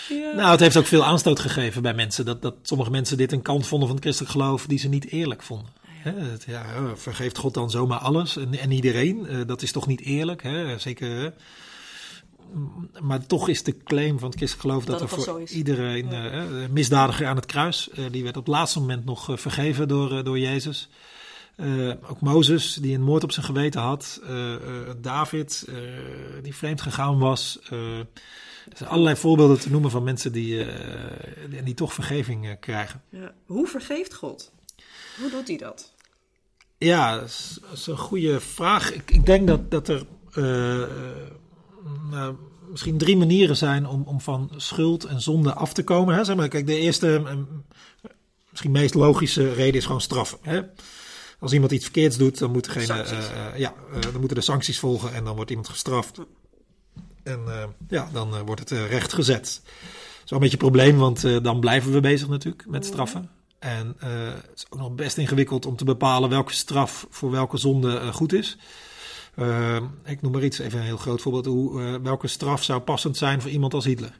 [0.09, 0.35] ja.
[0.35, 2.25] Nou, het heeft ook veel aanstoot gegeven bij mensen.
[2.25, 5.11] Dat, dat sommige mensen dit een kant vonden van het christelijk geloof die ze niet
[5.11, 5.71] eerlijk vonden.
[6.05, 9.27] Ja, het, ja vergeeft God dan zomaar alles en, en iedereen?
[9.31, 10.43] Uh, dat is toch niet eerlijk?
[10.43, 10.79] Hè?
[10.79, 11.33] Zeker...
[13.01, 16.43] Maar toch is de claim van het christelijk geloof dat, dat er voor iedereen uh,
[16.71, 20.39] misdadiger aan het kruis, uh, die werd op het laatste moment nog vergeven door, door
[20.39, 20.89] Jezus.
[21.57, 24.21] Uh, ook Mozes, die een moord op zijn geweten had.
[24.23, 24.59] Uh, uh,
[24.97, 25.69] David,
[26.43, 27.59] die vreemd gegaan was.
[27.71, 28.07] er
[28.77, 30.67] zijn allerlei voorbeelden te noemen van mensen die,
[31.51, 33.03] die, die, toch vergeving krijgen.
[33.09, 33.35] Ja.
[33.47, 34.53] Hoe vergeeft God?
[35.19, 35.93] Hoe doet hij dat?
[36.79, 38.93] Ja, dat is, dat is een goede vraag.
[38.93, 40.07] Ik, ik, denk dat, dat er
[42.11, 42.37] nou,
[42.71, 46.15] misschien drie manieren zijn om, om van schuld en zonde af te komen.
[46.15, 46.25] Hè?
[46.25, 47.23] Zeg maar, kijk, de eerste,
[48.51, 50.39] misschien meest logische reden is gewoon straffen.
[50.43, 50.61] Hè?
[51.43, 55.15] Als iemand iets verkeerds doet, dan, moet degene, uh, ja, dan moeten er sancties volgen
[55.15, 56.19] en dan wordt iemand gestraft.
[57.23, 57.41] En
[57.89, 59.61] ja, dan wordt het recht gezet.
[59.65, 63.31] Dat is wel een beetje een probleem, want dan blijven we bezig natuurlijk met straffen.
[63.59, 68.13] En het is ook nog best ingewikkeld om te bepalen welke straf voor welke zonde
[68.13, 68.59] goed is.
[70.05, 71.47] ik noem maar iets, even een heel groot voorbeeld.
[71.47, 74.19] Hoe, welke straf zou passend zijn voor iemand als Hitler?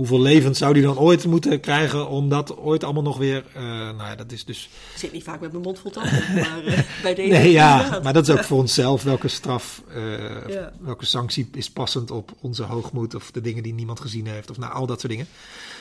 [0.00, 3.44] Hoeveel levens zou die dan ooit moeten krijgen om dat ooit allemaal nog weer...
[3.56, 4.68] Uh, nou ja, dat is dus...
[4.92, 7.28] Ik zit niet vaak met mijn mond vol tanden, maar uh, bij deze...
[7.32, 9.02] Nee, ja, maar dat is ook voor onszelf.
[9.02, 10.72] Welke straf, uh, ja.
[10.80, 14.58] welke sanctie is passend op onze hoogmoed of de dingen die niemand gezien heeft of
[14.58, 15.26] nou, al dat soort dingen.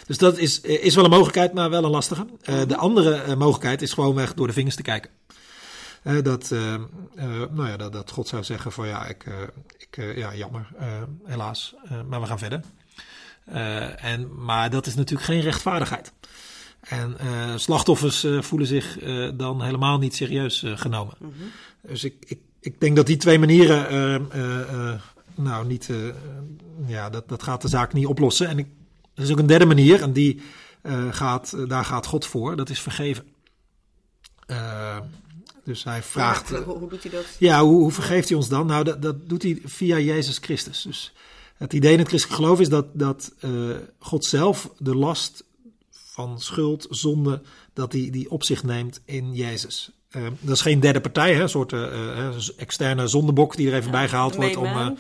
[0.06, 2.26] Dus dat is, is wel een mogelijkheid, maar wel een lastige.
[2.68, 5.10] de andere mogelijkheid is gewoonweg door de vingers te kijken.
[6.24, 6.50] dat,
[7.52, 9.26] nou ja, dat, dat God zou zeggen van ja, ik,
[9.78, 10.68] ik ja jammer,
[11.26, 11.76] helaas,
[12.08, 12.62] maar we gaan verder.
[13.54, 16.14] Uh, en, maar dat is natuurlijk geen rechtvaardigheid.
[16.80, 19.00] En uh, slachtoffers uh, voelen zich
[19.36, 21.16] dan helemaal niet serieus genomen.
[21.20, 21.52] Mm -hmm.
[21.82, 24.28] Dus ik, ik, ik denk dat die twee manieren,
[25.36, 25.90] nou niet,
[26.86, 28.48] ja, dat, dat gaat de zaak niet oplossen.
[28.48, 28.68] En ik,
[29.14, 30.42] er is ook een derde manier, en die
[31.12, 33.26] gaat, daar gaat God voor, dat is vergeven.
[35.64, 36.50] dus hij vraagt.
[36.50, 37.26] hoe, hoe, doet hij dat?
[37.40, 38.66] Ja, hoe, hoe vergeeft hij ons dan?
[38.66, 40.82] Nou, dat, dat doet hij via Jezus Christus.
[40.82, 41.14] Dus
[41.60, 45.44] het idee in het christelijk geloof is dat, dat uh, God zelf de last
[45.92, 47.42] van schuld, zonde,
[47.74, 49.92] dat hij die, op zich neemt in Jezus.
[50.12, 53.86] Uh, dat is geen derde partij, hè, een soort uh, externe zondebok die er even
[53.86, 54.56] ja, bij gehaald wordt.
[54.56, 54.98] Om,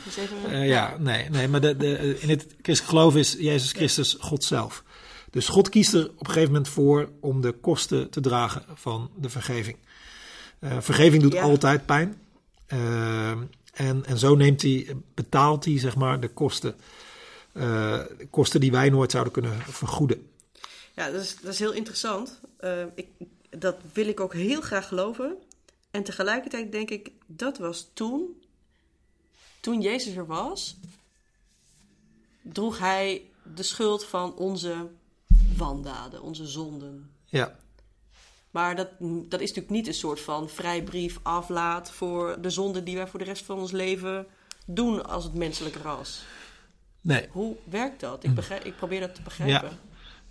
[0.51, 4.83] ja, nee, nee maar de, de, in het christelijk geloof is Jezus Christus God zelf.
[5.29, 9.09] Dus God kiest er op een gegeven moment voor om de kosten te dragen van
[9.15, 9.77] de vergeving.
[10.79, 12.17] vergeving doet altijd pijn.
[13.73, 16.75] En, en zo neemt hij, betaalt hij zeg maar, de kosten.
[17.53, 20.29] Uh, kosten die wij nooit zouden kunnen vergoeden.
[20.95, 22.39] Ja, dat is, dat is heel interessant.
[22.61, 23.07] Uh, ik,
[23.49, 25.37] dat wil ik ook heel graag geloven.
[25.91, 28.43] En tegelijkertijd denk ik, dat was toen,
[29.59, 30.77] toen Jezus er was,
[32.41, 33.23] droeg hij
[33.55, 34.87] de schuld van onze
[35.57, 37.11] wandaden, onze zonden.
[37.25, 37.59] Ja.
[38.51, 42.95] Maar dat, dat is natuurlijk niet een soort van vrijbrief aflaat voor de zonde die
[42.95, 44.25] wij voor de rest van ons leven
[44.65, 46.23] doen als het menselijke ras.
[47.01, 47.27] Nee.
[47.31, 48.23] Hoe werkt dat?
[48.23, 49.69] Ik, begrijp, ik probeer dat te begrijpen.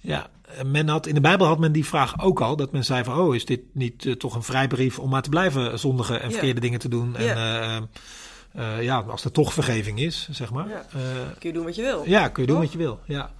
[0.00, 0.30] Ja,
[0.66, 2.56] men had, in de Bijbel had men die vraag ook al.
[2.56, 5.28] Dat men zei van, oh, is dit niet uh, toch een vrijbrief om maar te
[5.28, 6.32] blijven zondigen en Ja.
[6.32, 7.16] verkeerde dingen te doen?
[7.16, 7.34] En Ja.
[8.52, 10.68] eh, eh, ja, als er toch vergeving is, zeg maar.
[10.68, 10.86] Ja.
[10.92, 11.00] Eh,
[11.38, 12.02] Kun je doen wat je wil.
[12.06, 13.00] ja, kun je doen wat je wil.
[13.04, 13.32] Ja.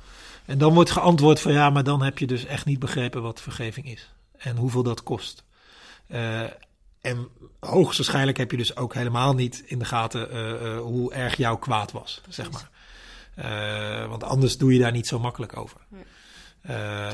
[0.44, 3.40] En dan wordt geantwoord van, ja, maar dan heb je dus echt niet begrepen wat
[3.40, 4.12] vergeving is.
[4.38, 5.44] En hoeveel dat kost.
[6.06, 6.42] Eh,
[7.00, 7.28] en
[7.60, 11.56] hoogstwaarschijnlijk heb je dus ook helemaal niet in de gaten eh, eh, hoe erg jouw
[11.56, 12.70] kwaad was, zeg maar.
[14.08, 15.80] Want anders doe je daar niet zo makkelijk over.
[15.88, 16.02] Nee.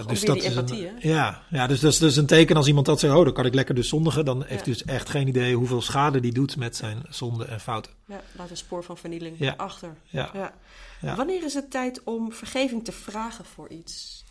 [0.06, 1.08] Dus dat is empathie, een, hè?
[1.08, 3.46] ja, ja, dus dat is dus een teken als iemand dat zegt, oh, dan kan
[3.46, 4.24] ik lekker dus zondigen.
[4.24, 4.72] Dan heeft Ja.
[4.72, 7.92] dus echt geen idee hoeveel schade die doet met zijn zonden en fouten.
[8.06, 9.54] Ja, laat een spoor van vernieling Ja.
[9.56, 9.96] achter.
[10.04, 10.30] Ja.
[11.00, 11.16] Ja.
[11.16, 14.23] Wanneer is het tijd om vergeving te vragen voor iets?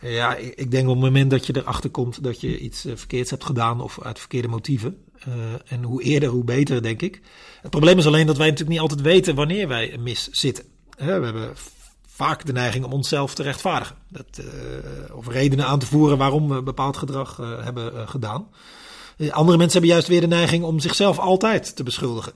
[0.00, 2.92] Ja, ik, ik denk op het moment dat je erachter komt dat je iets eh,
[2.96, 4.96] verkeerds hebt gedaan of uit verkeerde motieven.
[5.18, 5.32] eh,
[5.66, 7.20] en hoe eerder, hoe beter, denk ik.
[7.62, 10.64] Het probleem is alleen dat wij natuurlijk niet altijd weten wanneer wij mis zitten.
[10.98, 11.52] We hebben
[12.06, 13.96] vaak de neiging om onszelf te rechtvaardigen.
[14.08, 18.46] Dat, eh, of redenen aan te voeren waarom we bepaald gedrag hebben gedaan.
[19.30, 22.32] Andere mensen hebben juist weer de neiging om zichzelf altijd te beschuldigen.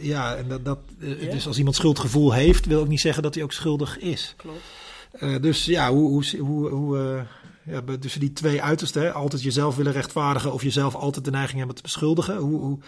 [0.00, 1.30] Ja, en dat, dat, Ja.
[1.30, 4.34] dus als iemand schuldgevoel heeft, wil ook niet zeggen dat hij ook schuldig is.
[4.36, 4.58] Klopt.
[5.18, 7.22] Eh, dus ja, hoe, hoe, hoe, eh,
[7.74, 11.58] ja, tussen die twee uitersten, hè, altijd jezelf willen rechtvaardigen of jezelf altijd de neiging
[11.58, 12.36] hebben te beschuldigen.
[12.36, 12.78] Hoe, hoe,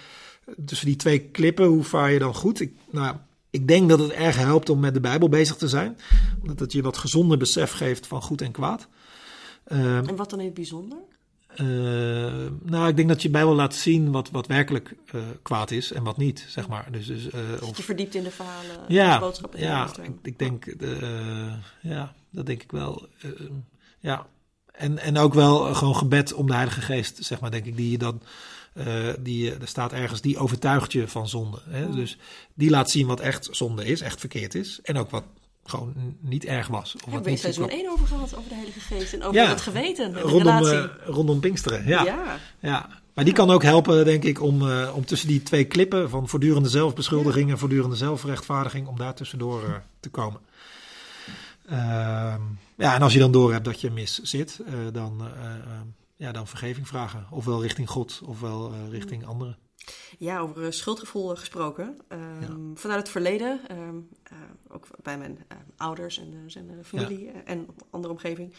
[0.64, 2.60] tussen die twee klippen, hoe vaar je dan goed?
[2.60, 3.16] Ik, nou,
[3.50, 5.96] ik denk dat het erg helpt om met de Bijbel bezig te zijn,
[6.40, 8.88] omdat het je wat gezonder besef geeft van goed en kwaad.
[9.64, 10.98] Eh, En wat dan in het bijzonder?
[11.58, 11.66] Eh,
[12.62, 16.02] nou, ik denk dat je Bijbel laat zien wat, wat werkelijk eh, kwaad is en
[16.02, 16.88] wat niet, zeg maar.
[16.90, 19.60] Dus, dus, eh, of, je verdiept in de verhalen, de ja, boodschappen.
[19.60, 19.90] ja,
[20.22, 20.74] ik, denk,
[21.80, 23.08] ja, dat denk ik wel.
[24.00, 24.26] ja,
[24.72, 27.90] en, en ook wel gewoon gebed om de Heilige Geest, zeg maar, denk ik, die
[27.90, 28.22] je dan,
[28.76, 31.60] eh, die, er staat ergens, die overtuigt je van zonde.
[31.68, 31.90] Hè?
[31.90, 32.18] Dus
[32.54, 35.24] die laat zien wat echt zonde is, echt verkeerd is, en ook wat
[35.68, 36.94] gewoon niet erg was.
[36.94, 39.22] Of Hebben we in niet seizoen zo 1 over gehad, over de Heilige Geest en
[39.22, 39.48] over Ja.
[39.48, 42.04] het geweten, de rondom, eh, rondom Pinksteren, ja.
[42.04, 42.38] ja.
[42.60, 46.10] Ja, maar die kan ook helpen, denk ik, om, eh, om tussen die twee klippen
[46.10, 50.40] van voortdurende zelfbeschuldiging en voortdurende zelfrechtvaardiging, om daar tussendoor eh, te komen.
[51.66, 52.40] Ehm,
[52.76, 54.60] ja, en als je dan door hebt dat je mis zit,
[54.92, 55.28] dan,
[56.16, 57.26] ja, dan vergeving vragen.
[57.30, 59.56] Ofwel richting God, ofwel richting anderen.
[60.18, 61.98] Ja, over eh, schuldgevoel eh, gesproken.
[62.08, 64.36] Ehm, Vanuit het verleden, ehm, eh,
[64.68, 65.46] ook bij mijn
[65.76, 68.54] ouders en, de familie en andere omgeving,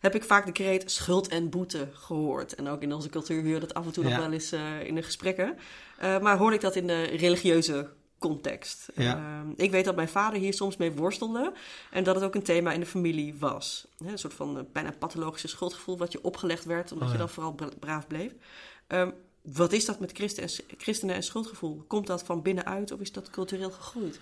[0.00, 2.54] heb ik vaak de kreet schuld en boete gehoord.
[2.54, 4.52] En ook in onze cultuur huur dat af en toe nog wel eens
[4.84, 5.58] in de gesprekken.
[6.00, 8.88] Maar hoorde ik dat in de religieuze context.
[8.94, 9.16] Ja.
[9.16, 11.52] Ehm, ik weet dat mijn vader hier soms mee worstelde
[11.90, 13.86] en dat het ook een thema in de familie was.
[13.98, 17.28] Een soort van eh, bijna pathologische schuldgevoel wat je opgelegd werd, omdat Oh, je dan
[17.28, 18.32] vooral bra- braaf bleef.
[19.42, 21.84] Wat is dat met christen en, christenen en schuldgevoel?
[21.86, 24.20] Komt dat van binnenuit of is dat cultureel gegroeid?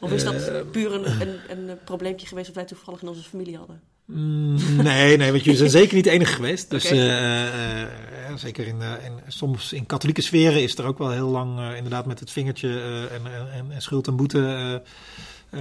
[0.00, 3.22] Of is dat Eh, puur een, een, een, probleempje geweest dat wij toevallig in onze
[3.22, 3.80] familie hadden?
[4.04, 6.70] Mm, nee, nee, want jullie zijn zeker niet de enige geweest.
[6.70, 11.28] Dus eh, eh, zeker in, in, soms in katholieke sferen is er ook wel heel
[11.28, 12.68] lang inderdaad met het vingertje
[13.12, 14.82] en, en, en, schuld en boete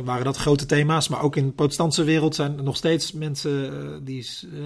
[0.04, 1.08] waren dat grote thema's.
[1.08, 4.60] Maar ook in de protestantse wereld zijn er nog steeds mensen eh, die eh,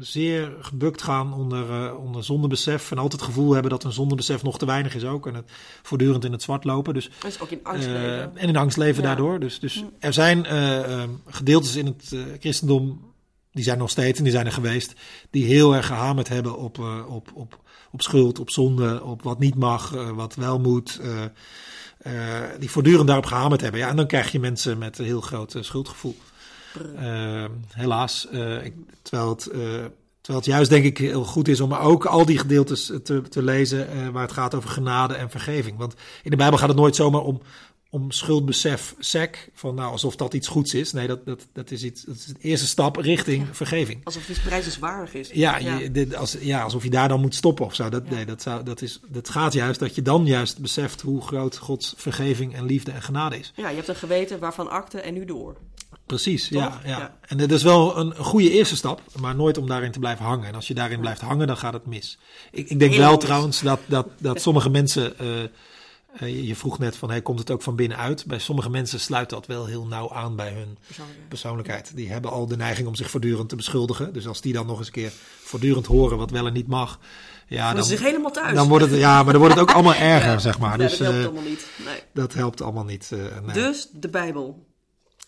[0.00, 2.90] zeer gebukt gaan onder, eh, onder zondebesef.
[2.90, 5.26] En altijd het gevoel hebben dat een zondebesef nog te weinig is ook.
[5.26, 5.50] En het
[5.82, 6.94] voortdurend in het zwart lopen.
[6.94, 8.36] Dus is ook in angst eh, leven.
[8.36, 9.08] en in angst leven Ja.
[9.08, 9.40] daardoor.
[9.40, 9.90] Dus, dus Mm.
[9.98, 13.10] er zijn eh, eh, gedeeltes in het eh, christendom,
[13.52, 14.94] die zijn nog steeds en die zijn er geweest,
[15.30, 17.60] die heel erg gehamerd hebben op, eh, op, op,
[17.92, 21.00] op schuld, op zonde, op wat niet mag, eh, wat wel moet.
[21.02, 21.24] eh,
[21.98, 23.80] eh, die voortdurend daarop gehamerd hebben.
[23.80, 26.16] Ja, en dan krijg je mensen met een heel groot schuldgevoel.
[26.72, 26.94] Brr.
[26.94, 28.28] Eh, helaas.
[28.62, 32.38] ik, terwijl, het, terwijl het juist denk ik heel goed is om ook al die
[32.38, 35.78] gedeeltes te, te lezen waar het gaat over genade en vergeving.
[35.78, 37.40] Want in de Bijbel gaat het nooit zomaar om,
[37.94, 40.92] om schuldbesef, sec, van nou alsof dat iets goeds is.
[40.92, 43.54] Nee, dat, dat, dat is iets, dat is de eerste stap richting Ja.
[43.54, 44.00] vergeving.
[44.04, 45.30] Alsof iets prijzenswaardig is.
[45.32, 47.88] Ja, Je, dit, als, ja, alsof je daar dan moet stoppen of zo.
[47.88, 48.14] Dat, Ja.
[48.14, 51.56] nee, dat, zou, dat, is, dat gaat juist dat je dan juist beseft hoe groot
[51.56, 53.52] Gods vergeving en liefde en genade is.
[53.56, 55.56] Ja, je hebt een geweten waarvan akte en nu door.
[56.06, 56.98] Precies, ja, ja.
[56.98, 57.18] Ja.
[57.26, 60.46] En dat is wel een, goede eerste stap, maar nooit om daarin te blijven hangen.
[60.48, 62.18] En als je daarin blijft hangen, dan gaat het mis.
[62.50, 63.24] Ik, ik denk wel mis.
[63.24, 65.26] trouwens dat, dat, dat sommige mensen, eh,
[66.18, 68.26] je- je vroeg net van, hey, komt het ook van binnenuit?
[68.26, 71.28] Bij sommige mensen sluit dat wel heel nauw aan bij hun Persoonlijk.
[71.28, 71.92] persoonlijkheid.
[71.96, 74.12] Die hebben al de neiging om zich voortdurend te beschuldigen.
[74.12, 76.98] Dus als die dan nog eens een keer voortdurend horen wat wel en niet mag,
[77.48, 78.54] ja, dan, zich helemaal thuis.
[78.54, 80.38] dan wordt het, ja, maar dan wordt het ook allemaal erger, Ja.
[80.38, 80.78] zeg maar.
[80.78, 81.66] Nee, dus dat helpt eh, allemaal niet.
[81.84, 82.00] Nee.
[82.14, 83.08] dat helpt allemaal niet.
[83.12, 83.54] eh, nee.
[83.54, 84.66] Dus de Bijbel.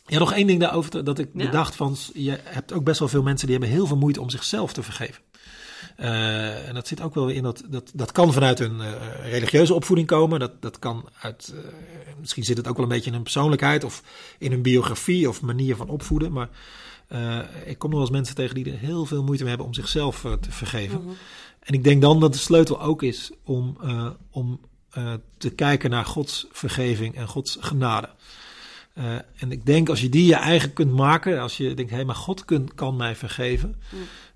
[0.06, 1.44] Ja, nog één ding daarover dat ik Ja.
[1.44, 4.30] bedacht van, je hebt ook best wel veel mensen die hebben heel veel moeite om
[4.30, 5.22] zichzelf te vergeven.
[6.00, 8.92] Uh, en dat zit ook wel in dat, dat, dat kan vanuit een uh,
[9.30, 10.40] religieuze opvoeding komen.
[10.40, 11.60] Dat, dat kan uit, uh,
[12.20, 14.02] misschien zit het ook wel een beetje in een persoonlijkheid of
[14.38, 16.32] in een biografie of manier van opvoeden.
[16.32, 16.48] Maar
[17.64, 19.74] ik kom nog wel eens mensen tegen die er heel veel moeite mee hebben om
[19.74, 21.00] zichzelf te vergeven.
[21.00, 21.14] Mhm.
[21.60, 23.78] En ik denk dan dat de sleutel ook is om,
[24.30, 24.60] om
[25.36, 28.08] te kijken naar Gods vergeving en Gods genade.
[28.98, 31.96] Uh, en ik denk als je die je eigen kunt maken, als je denkt, hé,
[31.96, 33.76] hey, maar God kun, kan mij vergeven,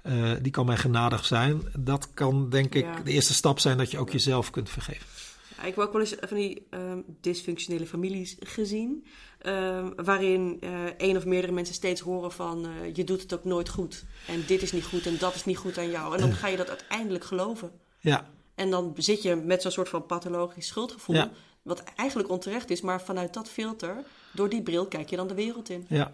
[0.09, 3.01] uh, die kan mij genadig zijn, dat kan denk ik Ja.
[3.01, 5.07] de eerste stap zijn dat je ook jezelf kunt vergeven.
[5.57, 9.07] Ja, ik heb ook wel eens van die ehm, dysfunctionele families gezien.
[9.39, 13.45] ehm, waarin eh, één of meerdere mensen steeds horen van eh, je doet het ook
[13.45, 14.05] nooit goed.
[14.27, 16.15] En dit is niet goed en dat is niet goed aan jou.
[16.15, 17.71] En dan ga je dat uiteindelijk geloven.
[18.01, 21.15] Ja, En dan zit je met zo'n soort van pathologisch schuldgevoel.
[21.17, 21.31] Ja.
[21.63, 25.35] Wat eigenlijk onterecht is, maar vanuit dat filter, door die bril kijk je dan de
[25.35, 25.87] wereld in.
[25.89, 26.13] ja.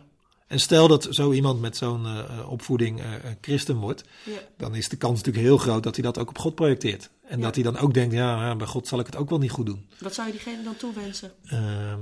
[0.55, 3.07] En stel dat zo iemand met zo'n uh, opvoeding uh,
[3.41, 4.33] christen wordt, Ja.
[4.57, 7.11] dan is de kans natuurlijk heel groot dat hij dat ook op God projecteert.
[7.29, 7.45] En Ja.
[7.45, 9.67] dat hij dan ook denkt, ja, bij God zal ik het ook wel niet goed
[9.67, 9.87] doen.
[9.99, 11.33] Wat zou je diegene dan toewensen?
[11.47, 11.99] Ehm,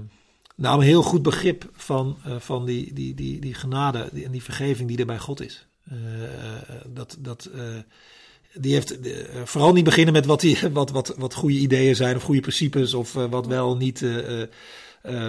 [0.56, 4.42] nou, een heel goed begrip van, uh, van die, die, die, die genade en die
[4.42, 5.66] vergeving die er bij God is.
[5.92, 5.98] Uh,
[6.88, 7.62] dat, dat, uh,
[8.54, 8.98] die heeft
[9.44, 12.94] vooral niet beginnen met wat, die, wat, wat, wat goede ideeën zijn of goede principes
[12.94, 14.04] of wat wel niet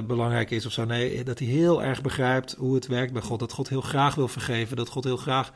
[0.08, 0.86] belangrijk is of zo.
[0.86, 3.40] Nee, dat hij heel erg begrijpt hoe het werkt bij God.
[3.40, 4.76] Dat God heel graag wil vergeven.
[4.78, 5.52] Dat God heel graag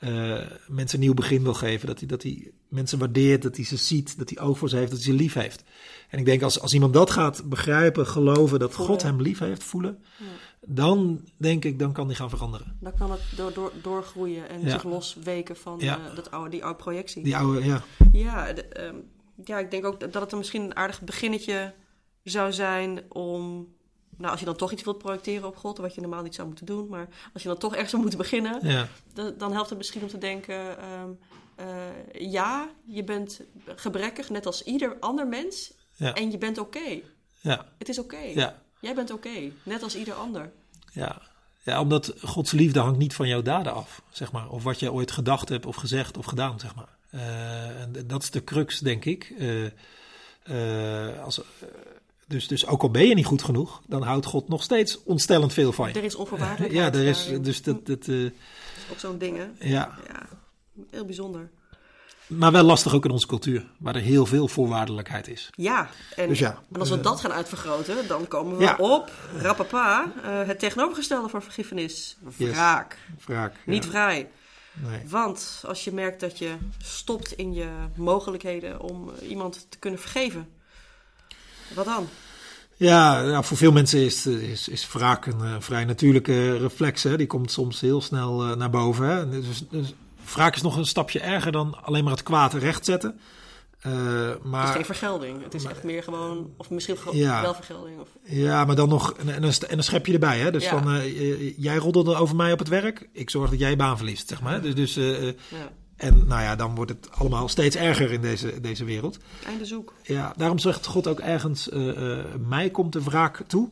[0.00, 0.38] uh,
[0.68, 1.86] mensen een nieuw begin wil geven.
[1.86, 4.76] Dat hij, dat hij mensen waardeert, dat hij ze ziet, dat hij oog voor ze
[4.76, 5.64] heeft, dat hij ze lief heeft.
[6.08, 8.94] En ik denk als, als iemand dat gaat begrijpen, geloven, dat Voelen.
[8.94, 10.24] God hem lief heeft, voelen, Ja.
[10.66, 12.76] dan denk ik, dan kan hij gaan veranderen.
[12.80, 14.70] Dan kan het door, door, doorgroeien en Ja.
[14.70, 15.98] zich losweken van Ja.
[16.10, 17.22] eh, dat oude, die oude projectie.
[17.22, 17.82] Die oude, ja.
[18.12, 18.94] Ja, de- ehm,
[19.44, 21.72] ja, ik denk ook dat het er misschien een aardig beginnetje
[22.30, 23.74] zou zijn om...
[24.18, 26.46] Nou, als je dan toch iets wilt projecteren op God, wat je normaal niet zou
[26.48, 28.88] moeten doen, maar als je dan toch ergens zou moeten beginnen, ja.
[29.14, 31.10] dan, dan helpt het misschien om te denken: ehm,
[31.54, 31.66] eh,
[32.32, 36.14] ja, je bent gebrekkig, net als ieder ander mens, Ja.
[36.14, 37.00] en je bent oké.
[37.40, 38.16] Ja, Het is oké.
[38.18, 40.52] ja, Jij bent oké, net als ieder ander.
[40.92, 41.22] ja.
[41.62, 44.48] Ja, omdat Gods liefde hangt niet van jouw daden af, zeg maar.
[44.50, 46.96] Of wat je ooit gedacht hebt, of gezegd, of gedaan, zeg maar.
[47.10, 49.34] Eh, en dat is de crux, denk ik.
[50.44, 51.40] Eh, als,
[52.26, 55.52] dus, dus ook al ben je niet goed genoeg, dan houdt God nog steeds ontstellend
[55.52, 55.94] veel van je.
[55.94, 56.94] Er is onvoorwaardelijkheid.
[56.94, 58.32] Ja, er is, dus dat, dat, eh, Dat
[58.86, 59.68] is ook zo'n ding, hè?
[59.68, 59.98] ja.
[60.08, 60.28] Ja,
[60.90, 61.50] heel bijzonder.
[62.26, 65.50] Maar wel lastig ook in onze cultuur, waar er heel veel voorwaardelijkheid is.
[65.54, 68.76] Ja, en, Dus ja, en als we dat gaan uitvergroten, dan komen we Ja.
[68.78, 72.16] op, rapapa, eh, het tegenovergestelde van vergiffenis.
[72.36, 72.50] Yes.
[72.50, 72.98] Wraak.
[73.26, 73.54] Wraak.
[73.66, 73.90] Niet ja.
[73.90, 74.30] vrij.
[74.72, 75.00] Nee.
[75.08, 80.48] Want als je merkt dat je stopt in je mogelijkheden om iemand te kunnen vergeven,
[81.74, 82.08] wat dan?
[82.78, 87.02] Ja, nou, voor veel mensen is, is, is wraak een eh, vrij natuurlijke reflex.
[87.02, 87.16] Hè?
[87.16, 89.06] Die komt soms heel snel eh, naar boven.
[89.08, 89.28] Hè?
[89.28, 89.94] Dus, dus
[90.34, 93.18] wraak is nog een stapje erger dan alleen maar het kwaad rechtzetten.
[93.80, 93.92] Eh,
[94.28, 95.42] Het is maar, geen vergelding.
[95.42, 97.42] Het is echt meer gewoon, of misschien gewoon Ja.
[97.42, 98.00] wel vergelding.
[98.00, 100.38] Of, ja, maar dan nog, en, en, een, en een schepje erbij.
[100.38, 100.50] Hè?
[100.50, 100.82] Dus Ja.
[100.82, 101.02] van,
[101.56, 104.28] jij roddelde over mij op het werk, ik zorg dat jij je baan verliest.
[104.28, 104.60] Zeg maar.
[104.60, 105.32] Dus, dus, ja.
[105.96, 109.18] En nou ja, dan wordt het allemaal steeds erger in deze, deze wereld.
[109.44, 109.92] Einde zoek.
[110.02, 113.68] Ja, daarom zegt God ook ergens: eh, eh, mij komt de wraak toe.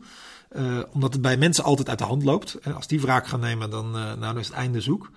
[0.49, 2.55] Eh, omdat het bij mensen altijd uit de hand loopt.
[2.55, 5.11] En als die wraak gaan nemen, dan, nou, dan is het einde zoek.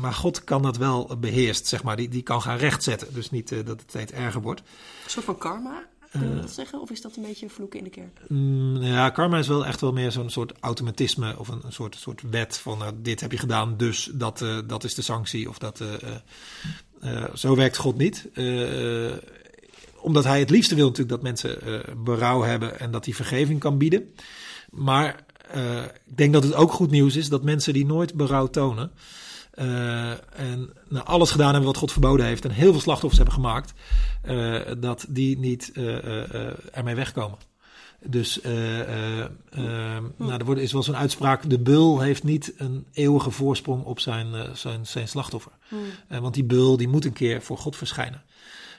[0.00, 1.96] Maar God kan dat wel beheerst, zeg maar.
[1.96, 3.14] Die, die kan gaan rechtzetten.
[3.14, 4.60] Dus niet dat het steeds erger wordt.
[5.04, 6.80] Een soort van karma, kunnen we dat zeggen?
[6.80, 8.20] Of is dat een beetje een vloek in de kerk?
[8.28, 11.38] Mm, ja, karma is wel echt wel meer zo'n soort automatisme.
[11.38, 14.58] Of een, een soort, soort wet van nou, dit heb je gedaan, dus dat, eh,
[14.66, 15.48] dat is de sanctie.
[15.48, 18.28] Of dat, eh, eh, eh, zo werkt God niet.
[18.34, 19.16] Eh, eh,
[20.00, 23.60] omdat hij het liefste wil natuurlijk dat mensen eh, berouw hebben en dat hij vergeving
[23.60, 24.10] kan bieden.
[24.70, 28.46] Maar eh, ik denk dat het ook goed nieuws is dat mensen die nooit berouw
[28.46, 28.90] tonen.
[29.58, 30.10] Eh,
[30.50, 33.72] en nou, alles gedaan hebben wat God verboden heeft en heel veel slachtoffers hebben gemaakt,
[34.22, 37.38] eh, dat die niet eh, ermee wegkomen.
[38.06, 38.52] Dus eh,
[40.16, 44.00] nou, er wordt, is wel zo'n uitspraak: de bul heeft niet een eeuwige voorsprong op
[44.00, 45.52] zijn, zijn, zijn slachtoffer.
[46.08, 48.22] Eh, want die bul die moet een keer voor God verschijnen.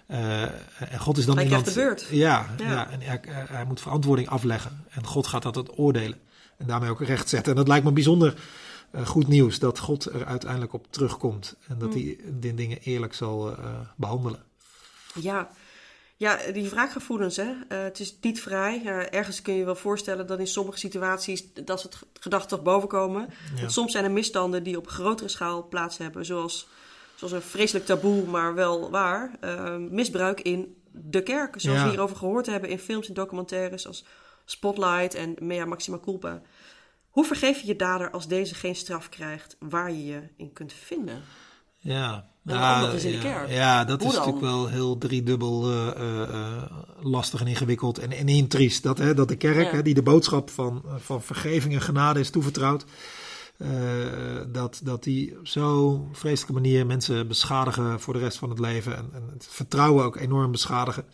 [0.07, 1.61] En God is dan Hij iemand.
[1.71, 2.19] krijgt de beurt.
[2.19, 2.69] Ja, Ja.
[2.69, 2.89] ja.
[2.89, 4.83] en hij, hij moet verantwoording afleggen.
[4.89, 6.17] En God gaat dat oordelen.
[6.57, 7.51] En daarmee ook recht zetten.
[7.51, 8.33] En dat lijkt me bijzonder
[8.91, 11.55] eh, goed nieuws dat God er uiteindelijk op terugkomt.
[11.67, 14.43] En dat hij die dingen eerlijk zal eh, behandelen.
[15.13, 15.49] Ja.
[16.17, 17.51] Ja, die wraakgevoelens, hè.
[17.67, 18.81] Eh, het is niet vrij.
[18.83, 22.61] Ja, ergens kun je je wel voorstellen dat in sommige situaties dat soort gedachten toch
[22.61, 23.29] bovenkomen.
[23.59, 26.25] Want soms zijn er misstanden die op grotere schaal plaats hebben.
[26.25, 26.67] Zoals,
[27.15, 29.37] zoals een vreselijk taboe, maar wel waar.
[29.39, 31.61] eh, misbruik in de kerk.
[31.61, 31.83] Zoals Ja.
[31.83, 34.05] we hierover gehoord hebben in films en documentaires als
[34.45, 36.41] Spotlight en Mea Maxima Culpa.
[37.09, 40.73] Hoe vergeef je je dader als deze geen straf krijgt waar je je in kunt
[40.73, 41.21] vinden?
[41.77, 43.49] Ja, Ja, ander is in de kerk.
[43.49, 44.25] Ja, dat Hoe is dan?
[44.25, 46.63] natuurlijk wel heel driedubbel eh, eh, eh,
[47.01, 48.83] lastig en ingewikkeld en, en intriest.
[48.83, 49.75] Dat, hè, dat de kerk, Ja.
[49.75, 52.85] hè, die de boodschap van, van vergeving en genade is toevertrouwd,
[54.47, 58.97] dat, dat die op zo'n vreselijke manier mensen beschadigen voor de rest van het leven
[58.97, 61.05] en, en het vertrouwen ook enorm beschadigen.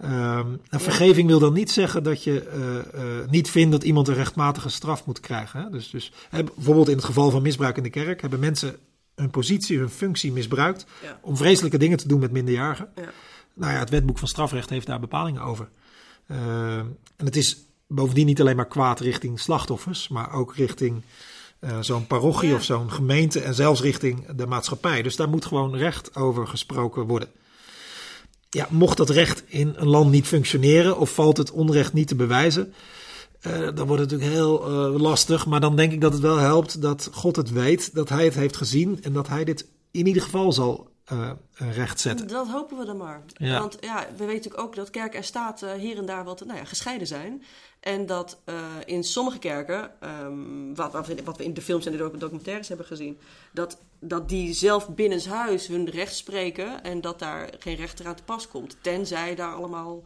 [0.00, 4.14] En vergeving wil dan niet zeggen dat je eh, eh, niet vindt dat iemand een
[4.14, 5.62] rechtmatige straf moet krijgen.
[5.62, 5.70] Hè?
[5.70, 8.76] Dus, dus hè, bijvoorbeeld in het geval van misbruik in de kerk hebben mensen
[9.14, 11.18] hun positie, hun functie misbruikt Ja.
[11.22, 12.88] om vreselijke dingen te doen met minderjarigen.
[12.96, 13.02] Ja.
[13.54, 15.68] Nou ja, het wetboek van strafrecht heeft daar bepalingen over.
[16.26, 16.84] Ehm,
[17.16, 21.02] en het is bovendien niet alleen maar kwaad richting slachtoffers, maar ook richting
[21.58, 22.54] eh, zo'n parochie Ja.
[22.54, 25.02] of zo'n gemeente en zelfs richting de maatschappij.
[25.02, 27.28] Dus daar moet gewoon recht over gesproken worden.
[28.50, 32.14] Ja, mocht dat recht in een land niet functioneren of valt het onrecht niet te
[32.14, 32.72] bewijzen,
[33.40, 35.46] eh, dan wordt het natuurlijk heel eh, lastig.
[35.46, 38.34] Maar dan denk ik dat het wel helpt dat God het weet, dat hij het
[38.34, 41.30] heeft gezien en dat hij dit in ieder geval zal eh
[41.72, 42.28] recht zetten.
[42.28, 43.22] Dat hopen we dan maar.
[43.34, 43.58] Ja.
[43.60, 46.44] Want ja, we weten natuurlijk ook dat kerk en staat eh, hier en daar wat
[46.44, 47.44] nou ja, gescheiden zijn.
[47.80, 48.54] En dat eh,
[48.84, 52.20] in sommige kerken, ehm, wat, wat, we, wat we in de films en de doc-
[52.20, 53.18] documentaires hebben gezien,
[53.52, 58.22] dat, dat die zelf binnenshuis hun recht spreken en dat daar geen rechter aan te
[58.22, 58.76] pas komt.
[58.80, 60.02] Tenzij daar allemaal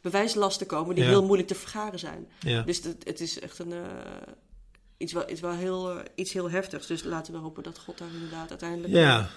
[0.00, 1.10] bewijslasten komen die Ja.
[1.10, 2.28] heel moeilijk te vergaren zijn.
[2.40, 2.62] Ja.
[2.62, 3.78] Dus het, het is echt een, eh,
[4.96, 6.86] iets, wel, iets, wel heel, eh, iets heel heftigs.
[6.86, 8.92] Dus laten we hopen dat God daar inderdaad uiteindelijk...
[8.92, 9.28] Ja,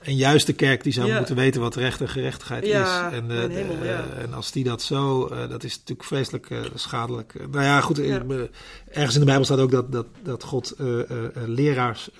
[0.00, 1.16] en juist de kerk die zou Ja.
[1.16, 3.12] moeten weten wat recht en gerechtigheid Ja, is.
[3.18, 4.04] En, eh, hemel, eh, ja.
[4.18, 7.34] en als die dat zo, eh, dat is natuurlijk vreselijk schadelijk.
[7.50, 10.74] Nou ja, goed, ergens in de Bijbel staat ook dat, dat, dat God
[11.46, 12.10] leraars,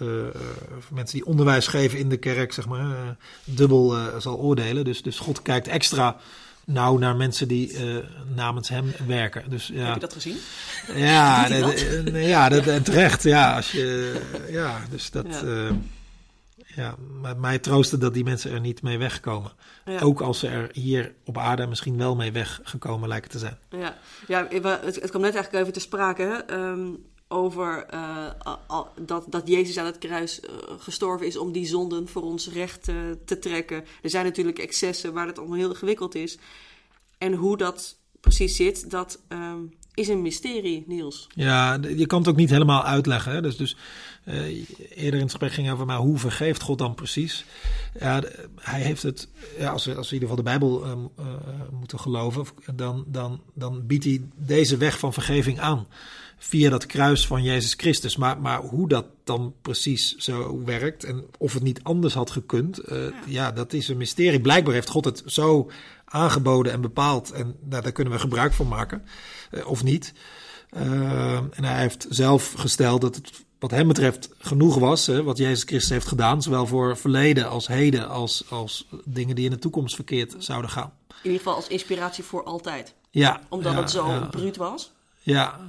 [0.92, 4.84] mensen die onderwijs geven in de kerk, zeg maar, dubbel zal oordelen.
[4.84, 6.16] Dus, dus God kijkt extra
[6.64, 7.76] nauw naar mensen die
[8.34, 9.42] namens hem werken.
[9.50, 9.84] Dus ja.
[9.84, 10.36] Heb je dat gezien?
[10.94, 13.22] Ja, dat- ja dat, en terecht.
[13.22, 14.20] Ja, als je,
[14.50, 15.26] ja dus dat.
[15.44, 15.68] Ja.
[16.76, 19.52] Ja, maar mij troostte dat die mensen er niet mee wegkomen.
[19.84, 20.00] Ja.
[20.00, 23.58] Ook als ze er hier op aarde misschien wel mee weggekomen lijken te zijn.
[23.70, 26.88] Ja, ja het, het kwam net eigenlijk even te sprake hè, ehm,
[27.28, 28.26] over eh,
[28.66, 32.48] al- dat, dat Jezus aan het kruis eh, gestorven is om die zonden voor ons
[32.48, 33.84] recht eh, te trekken.
[34.02, 36.38] Er zijn natuurlijk excessen waar het allemaal heel ingewikkeld is.
[37.18, 39.60] En hoe dat precies zit, dat ehm,
[39.94, 41.26] is een mysterie, Niels.
[41.34, 43.32] Ja, je kan het ook niet helemaal uitleggen.
[43.32, 43.42] Hè?
[43.42, 43.76] Dus, dus
[44.24, 44.46] eh,
[44.94, 47.44] eerder in het gesprek ging over, maar hoe vergeeft God dan precies?
[47.98, 48.22] Ja,
[48.60, 49.28] hij heeft het,
[49.58, 51.26] ja, als, we, als we in ieder geval de Bijbel eh, eh,
[51.78, 55.86] moeten geloven, dan, dan, dan biedt hij deze weg van vergeving aan.
[56.38, 58.16] Via dat kruis van Jezus Christus.
[58.16, 62.78] Maar, maar hoe dat dan precies zo werkt en of het niet anders had gekund,
[62.78, 63.52] eh, ja.
[63.52, 64.40] dat is een mysterie.
[64.40, 65.70] Blijkbaar heeft God het zo
[66.10, 69.04] aangeboden en bepaald en nou, daar kunnen we gebruik van maken,
[69.50, 70.12] eh, of niet.
[70.76, 75.38] Uh, en hij heeft zelf gesteld dat het wat hem betreft genoeg was, hè, wat
[75.38, 79.58] Jezus Christus heeft gedaan, zowel voor verleden als heden, als, als dingen die in de
[79.58, 80.92] toekomst verkeerd zouden gaan.
[81.08, 82.94] In ieder geval als inspiratie voor altijd.
[83.10, 84.92] Ja, Omdat ja, het zo ja, bruut was.
[85.22, 85.60] ja,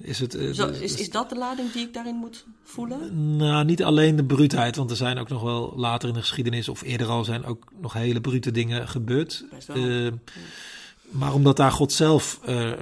[0.00, 0.34] is het.
[0.34, 3.36] eh, Zo, is, is dat de lading die ik daarin moet voelen?
[3.36, 6.68] Nou, niet alleen de bruutheid, want er zijn ook nog wel later in de geschiedenis
[6.68, 9.44] of eerder al zijn ook nog hele brute dingen gebeurd.
[9.66, 10.06] Eh,
[11.10, 12.72] maar omdat daar God zelf eh,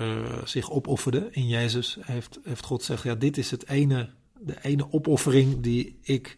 [0.44, 4.08] zich opofferde in Jezus, heeft, heeft God gezegd: ja, dit is het ene,
[4.38, 6.36] de ene opoffering die ik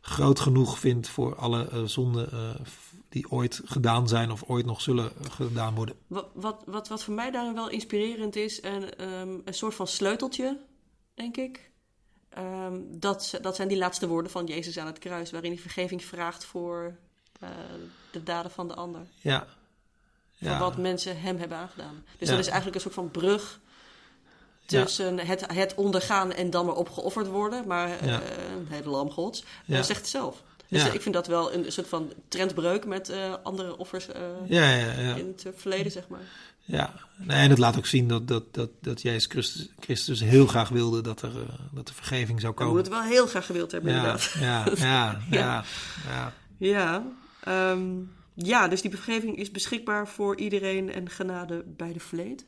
[0.00, 2.28] groot genoeg vind voor alle zonden
[3.10, 5.94] die ooit gedaan zijn of ooit nog zullen eh, gedaan worden.
[6.06, 9.86] Wat, wat, wat, wat voor mij daarin wel inspirerend is, en, ehm, een soort van
[9.86, 10.58] sleuteltje,
[11.14, 11.70] denk ik.
[12.28, 16.04] Ehm, dat, dat zijn die laatste woorden van Jezus aan het kruis, waarin hij vergeving
[16.04, 16.96] vraagt voor
[17.40, 17.48] eh,
[18.12, 19.06] de daden van de ander.
[19.20, 19.46] Ja.
[20.42, 22.04] Van wat mensen hem hebben aangedaan.
[22.18, 22.34] Dus Ja.
[22.34, 23.60] dat is eigenlijk een soort van brug
[24.66, 24.82] Ja.
[24.84, 28.20] tussen het, het ondergaan en dan maar opgeofferd worden, maar Ja.
[28.56, 29.44] een hele lam gods.
[29.66, 29.82] Ja.
[29.82, 30.42] Zegt het zelf.
[30.70, 30.92] Dus Ja.
[30.92, 34.92] ik vind dat wel een soort van trendbreuk met eh, andere offers eh, Ja, ja,
[35.00, 35.14] ja.
[35.14, 36.20] in het verleden, zeg maar.
[36.64, 40.46] Ja, nee, en het laat ook zien dat, dat, dat, dat Jezus Christus, Christus heel
[40.46, 42.82] graag wilde dat er, eh, dat er vergeving zou Ik moet komen.
[42.82, 44.32] het wel heel graag gewild hebben, Ja, inderdaad.
[44.40, 45.64] ja, ja, ja,
[46.08, 46.32] ja.
[46.58, 47.02] Ja,
[47.44, 47.88] ehm,
[48.34, 52.44] ja, dus die vergeving is beschikbaar voor iedereen en genade bij de vleet.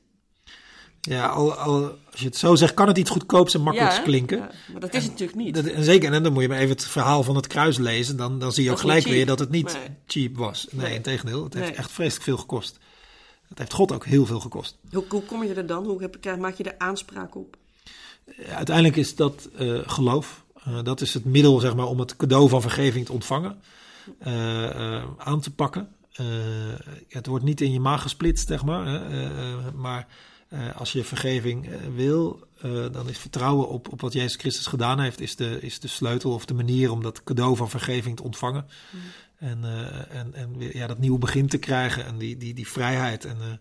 [1.08, 4.02] Ja, al, al, als je het zo zegt, kan het iets goedkoops en makkelijks ja,
[4.02, 4.38] klinken.
[4.38, 5.54] Ja, maar dat is het natuurlijk niet.
[5.54, 8.16] Dat, en zeker, en dan moet je maar even het verhaal van het kruis lezen.
[8.16, 9.96] Dan, dan zie je ook Dat gelijk weer dat het niet Nee.
[10.06, 10.66] cheap was.
[10.70, 10.94] Nee, Nee.
[10.94, 11.44] in tegendeel.
[11.44, 12.78] Het heeft echt vreselijk veel gekost.
[13.48, 14.76] Het heeft God ook heel veel gekost.
[14.92, 15.84] Hoe, hoe kom je er dan?
[15.84, 17.56] Hoe heb, krijg- maak je er aanspraak op?
[18.36, 20.44] Ja, uiteindelijk is dat eh, geloof.
[20.64, 23.60] Eh, dat is het middel zeg maar, om het cadeau van vergeving te ontvangen,
[24.18, 24.64] eh,
[24.96, 25.88] eh, aan te pakken.
[26.12, 26.26] Eh,
[27.08, 28.86] het wordt niet in je maag gesplitst, zeg maar.
[29.10, 30.06] eh, eh, maar
[30.52, 34.66] Eh, als je vergeving eh, wil, eh, dan is vertrouwen op, op wat Jezus Christus
[34.66, 38.16] gedaan heeft, is de, is de sleutel of de manier om dat cadeau van vergeving
[38.16, 38.66] te ontvangen.
[38.90, 39.00] Mm.
[39.38, 39.64] En,
[40.10, 43.24] en, en weer, ja, dat nieuwe begin te krijgen en die, die, die vrijheid.
[43.24, 43.60] En,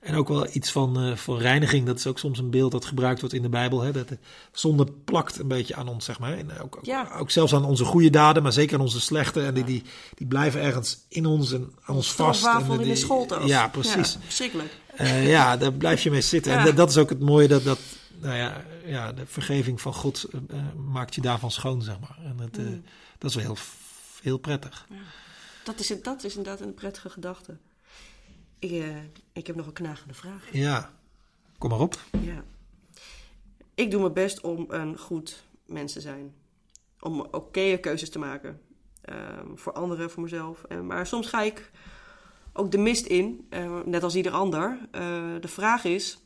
[0.00, 1.86] en ook wel iets van, eh, van reiniging.
[1.86, 3.80] Dat is ook soms een beeld dat gebruikt wordt in de Bijbel.
[3.82, 3.92] Hè?
[3.92, 4.18] Dat de
[4.52, 6.32] zonde plakt een beetje aan ons, zeg maar.
[6.38, 7.10] En ook, ook, Ja.
[7.18, 9.42] ook zelfs aan onze goede daden, maar zeker aan onze slechte.
[9.44, 9.82] En die, die,
[10.14, 12.46] die blijven ergens in ons en aan ons vast.
[12.46, 13.46] En in die- de schooltas.
[13.46, 14.12] Ja, precies.
[14.12, 14.76] Ja, verschrikkelijk.
[14.96, 16.52] Eh, ja, daar blijf je mee zitten.
[16.52, 16.58] Ja.
[16.58, 17.78] En dat, dat is ook het mooie dat, dat
[18.20, 22.18] nou ja, ja, de vergeving van God eh, eh, maakt je daarvan schoon, zeg maar.
[22.24, 22.82] En eh, Mm.
[23.18, 23.56] dat is wel heel,
[24.22, 24.86] heel prettig.
[25.64, 27.56] Dat is, dat is inderdaad een prettige gedachte.
[28.58, 28.96] Ik, eh,
[29.32, 30.52] ik heb nog een knagende vraag.
[30.52, 30.90] Ja,
[31.58, 31.98] kom maar op.
[32.20, 32.44] Ja.
[33.74, 36.34] Ik doe mijn best om een goed mens te zijn.
[37.00, 38.60] Om oké keuzes te maken.
[39.00, 40.64] Ehm, voor anderen, voor mezelf.
[40.64, 41.70] Eh, maar soms ga ik
[42.52, 44.78] ook de mist in, eh, net als ieder ander.
[45.40, 46.18] De vraag is,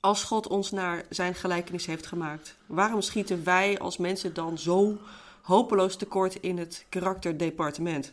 [0.00, 4.98] als God ons naar zijn gelijkenis heeft gemaakt, waarom schieten wij als mensen dan zo
[5.42, 8.12] hopeloos tekort in het karakterdepartement?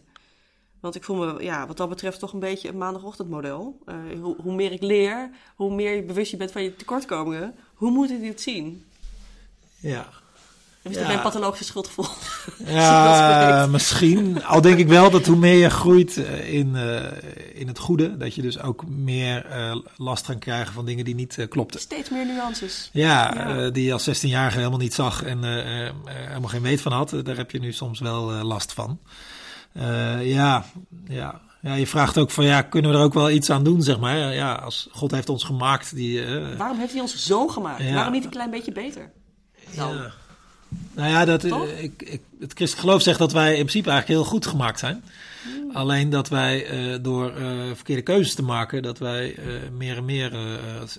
[0.79, 3.79] Want ik voel me, ja, wat dat betreft, toch een beetje een maandagochtendmodel.
[3.85, 7.55] Eh, hoe, hoe meer ik leer, hoe meer je bewust je bent van je tekortkomingen,
[7.73, 8.85] hoe moet ik dit zien?
[9.79, 10.07] Ja,
[10.83, 11.07] Of is Ja.
[11.07, 12.05] mijn pathologische schuldgevoel?
[12.65, 14.43] ja misschien.
[14.43, 18.17] Al denk ik wel dat hoe meer je groeit eh, in, eh, in het goede,
[18.17, 19.45] dat je dus ook meer
[19.97, 21.79] last gaat krijgen van dingen die niet eh, klopten.
[21.79, 22.89] Steeds meer nuances.
[22.93, 23.69] Ja, Ja.
[23.69, 27.13] die je als 16-jarige helemaal niet zag en helemaal geen weet van had.
[27.23, 28.99] Daar heb je nu soms wel last van.
[29.77, 30.63] Eh, ja,
[31.07, 31.41] ja.
[31.61, 33.99] ja, je vraagt ook van ja, kunnen we er ook wel iets aan doen, zeg
[33.99, 34.17] maar.
[34.33, 36.25] Ja, als God heeft ons gemaakt, die...
[36.25, 37.83] eh, Waarom heeft hij ons zo gemaakt?
[37.83, 37.93] Ja.
[37.93, 39.11] Waarom niet een klein beetje beter?
[39.71, 40.11] Ja.
[40.93, 44.19] Nou ja, dat, eh, ik, ik, het christelijk geloof zegt dat wij in principe eigenlijk
[44.19, 45.03] heel goed gemaakt zijn.
[45.43, 45.71] Hmm.
[45.71, 49.35] Alleen dat wij eh, door eh, verkeerde keuzes te maken, dat wij
[49.77, 50.37] meer en meer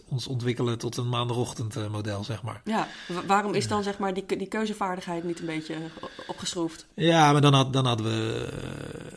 [0.09, 2.61] ons ontwikkelen tot een maandagochtendmodel, zeg maar.
[2.65, 5.75] Ja, wa- waarom is dan zeg maar die, die keuzevaardigheid niet een beetje
[6.27, 6.87] opgeschroefd?
[6.95, 8.49] Ja, maar dan, had, dan, hadden, we,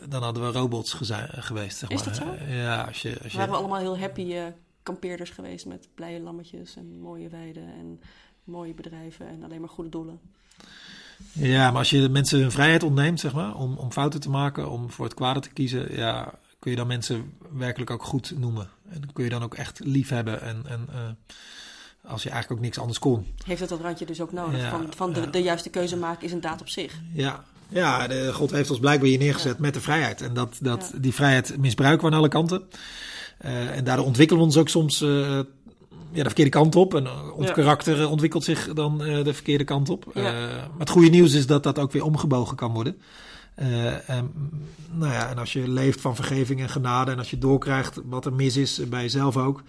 [0.08, 0.92] dan hadden we robots
[1.28, 2.04] geweest, zeg Is maar.
[2.04, 2.52] dat zo?
[2.54, 3.18] Ja, als je...
[3.22, 4.34] Als je Waren we allemaal heel happy
[4.82, 8.00] kampeerders geweest met blije lammetjes en mooie weiden en
[8.44, 10.20] mooie bedrijven en alleen maar goede doelen?
[11.32, 14.70] Ja, maar als je mensen hun vrijheid ontneemt, zeg maar, om, om fouten te maken,
[14.70, 18.68] om voor het kwade te kiezen, ja, kun je dan mensen werkelijk ook goed noemen.
[18.88, 22.66] En kun je dan ook echt lief hebben en, en eh, als je eigenlijk ook
[22.66, 23.26] niks anders kon.
[23.44, 24.60] Heeft het dat randje dus ook nodig?
[24.60, 25.26] Ja, van van de, ja.
[25.26, 27.00] de juiste keuze maken is een daad op zich.
[27.12, 30.20] Ja, ja de, God heeft ons blijkbaar hier neergezet met de vrijheid.
[30.20, 30.98] En dat, dat, Ja.
[30.98, 32.62] die vrijheid misbruiken we aan alle kanten.
[33.38, 35.40] Eh, en daardoor ontwikkelen we ons ook soms eh,
[36.12, 36.94] ja, de verkeerde kant op.
[36.94, 37.52] En eh, ons Ja.
[37.52, 40.10] karakter eh, ontwikkelt zich dan eh, de verkeerde kant op.
[40.14, 40.22] Ja.
[40.22, 43.00] Maar het goede nieuws is dat dat ook weer omgebogen kan worden.
[44.06, 44.32] En,
[44.90, 48.26] nou ja, en als je leeft van vergeving en genade en als je doorkrijgt wat
[48.26, 49.62] er mis is, bij jezelf ook,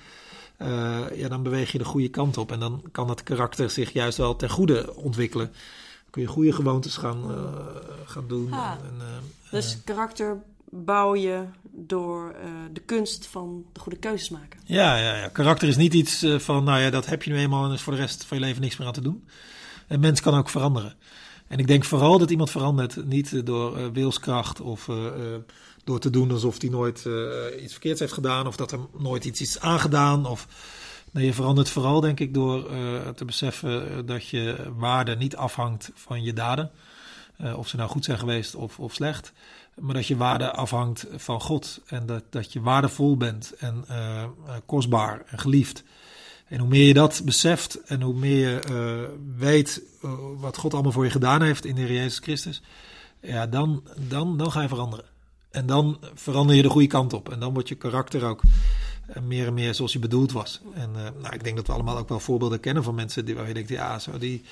[1.15, 2.51] ja, dan beweeg je de goede kant op.
[2.51, 5.45] En dan kan dat karakter zich juist wel ten goede ontwikkelen.
[5.45, 7.23] Dan kun je goede gewoontes gaan,
[8.05, 8.51] gaan doen.
[8.53, 9.01] En,
[9.51, 10.41] Dus karakter
[10.73, 14.59] bouw je door eh, de kunst van de goede keuzes maken.
[14.63, 17.37] ja, ja, ja, karakter is niet iets eh, van, nou ja, dat heb je nu
[17.37, 19.27] eenmaal en er is voor de rest van je leven niks meer aan te doen.
[19.87, 20.95] Een mens kan ook veranderen.
[21.47, 24.89] En ik denk vooral dat iemand verandert, niet eh, door eh, wilskracht of
[25.83, 27.05] door te doen alsof hij nooit
[27.61, 30.25] iets verkeerds heeft gedaan of dat hem nooit iets is aangedaan.
[30.25, 30.47] Of,
[31.11, 32.69] nee, je verandert vooral, denk ik, door
[33.15, 36.71] te beseffen dat je waarde niet afhangt van je daden.
[37.37, 39.33] Eh, of ze nou goed zijn geweest of, of slecht.
[39.79, 41.81] Maar dat je waarde afhangt van God.
[41.85, 44.29] En dat, dat je waardevol bent en eh, eh,
[44.65, 45.83] kostbaar en geliefd.
[46.47, 49.81] En hoe meer je dat beseft en hoe meer je weet
[50.37, 52.61] wat God allemaal voor je gedaan heeft in de Heer Jezus Christus.
[53.19, 55.05] Ja, dan, dan, dan ga je veranderen.
[55.51, 57.31] En dan verander je de goede kant op.
[57.31, 58.41] En dan wordt je karakter ook
[59.21, 60.61] meer en meer zoals je bedoeld was.
[60.73, 63.47] En nou, ik denk dat we allemaal ook wel voorbeelden kennen van mensen die, waar
[63.47, 64.43] je denkt, ja, zo, die,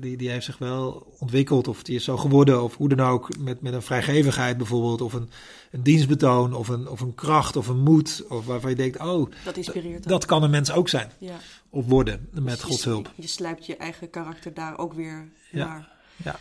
[0.00, 2.62] die, die heeft zich wel ontwikkeld of die is zo geworden.
[2.62, 5.00] Of hoe dan ook, met, met een vrijgevigheid bijvoorbeeld.
[5.00, 5.28] Of een,
[5.70, 8.24] een dienstbetoon of een, of een kracht of een moed.
[8.28, 11.10] Of waarvan je denkt, oh, Dat inspireert dat kan een mens ook zijn.
[11.18, 11.36] Ja.
[11.70, 13.12] Of worden, met Dus je- Gods hulp.
[13.14, 15.66] Je slijpt je eigen karakter daar ook weer Ja.
[15.66, 15.88] naar.
[16.24, 16.38] Ja.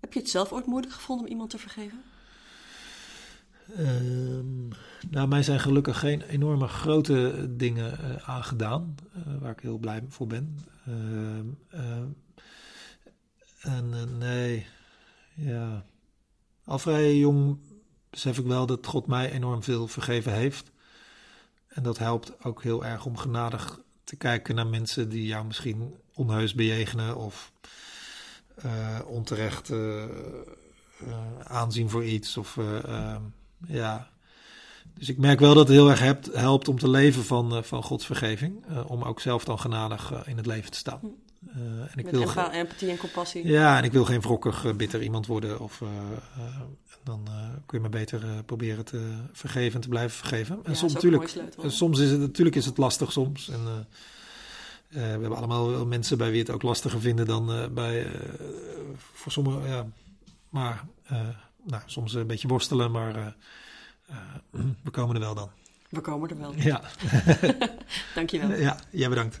[0.00, 2.02] Heb je het zelf ooit moeilijk gevonden om iemand te vergeven?
[3.76, 4.68] Ehm,
[5.10, 10.04] nou, mij zijn gelukkig geen enorme grote dingen eh, aangedaan, eh, waar ik heel blij
[10.08, 10.58] voor ben.
[10.86, 11.46] Ehm,
[13.64, 14.66] en eh, nee,
[15.34, 15.84] ja.
[16.64, 17.58] Al vrij jong
[18.10, 20.70] besef ik wel dat God mij enorm veel vergeven heeft.
[21.68, 25.94] En dat helpt ook heel erg om genadig te kijken naar mensen die jou misschien
[26.14, 27.52] onheus bejegenen of
[28.54, 30.04] eh, onterecht eh,
[31.44, 32.36] aanzien voor iets.
[32.36, 33.22] Of eh, ehm,
[33.66, 34.08] ja.
[34.94, 37.62] Dus ik merk wel dat het heel erg helpt, helpt om te leven van, uh,
[37.62, 38.64] van Gods vergeving.
[38.70, 41.00] Uh, om ook zelf dan genadig uh, in het leven te staan.
[41.52, 43.46] En ik Met wil empathie en compassie.
[43.46, 45.60] Ja, en ik wil geen wrokkig, bitter iemand worden.
[45.60, 45.82] Of,
[47.02, 47.28] dan
[47.66, 50.56] kun je me beter proberen te vergeven en te blijven vergeven.
[50.64, 53.48] En ja, soms, natuurlijk, soms is het natuurlijk is het lastig soms.
[53.48, 53.86] En,
[54.88, 58.06] we hebben allemaal wel mensen bij wie het ook lastiger vinden dan bij
[59.12, 59.68] voor sommigen.
[59.68, 59.86] Ja,
[60.48, 60.84] maar
[61.64, 63.36] nou, soms een beetje worstelen, maar
[64.84, 65.50] we komen er wel dan.
[65.94, 66.54] We komen er wel.
[66.56, 66.82] Ja.
[68.14, 68.52] Dankjewel.
[68.52, 69.40] Ja, jij bedankt.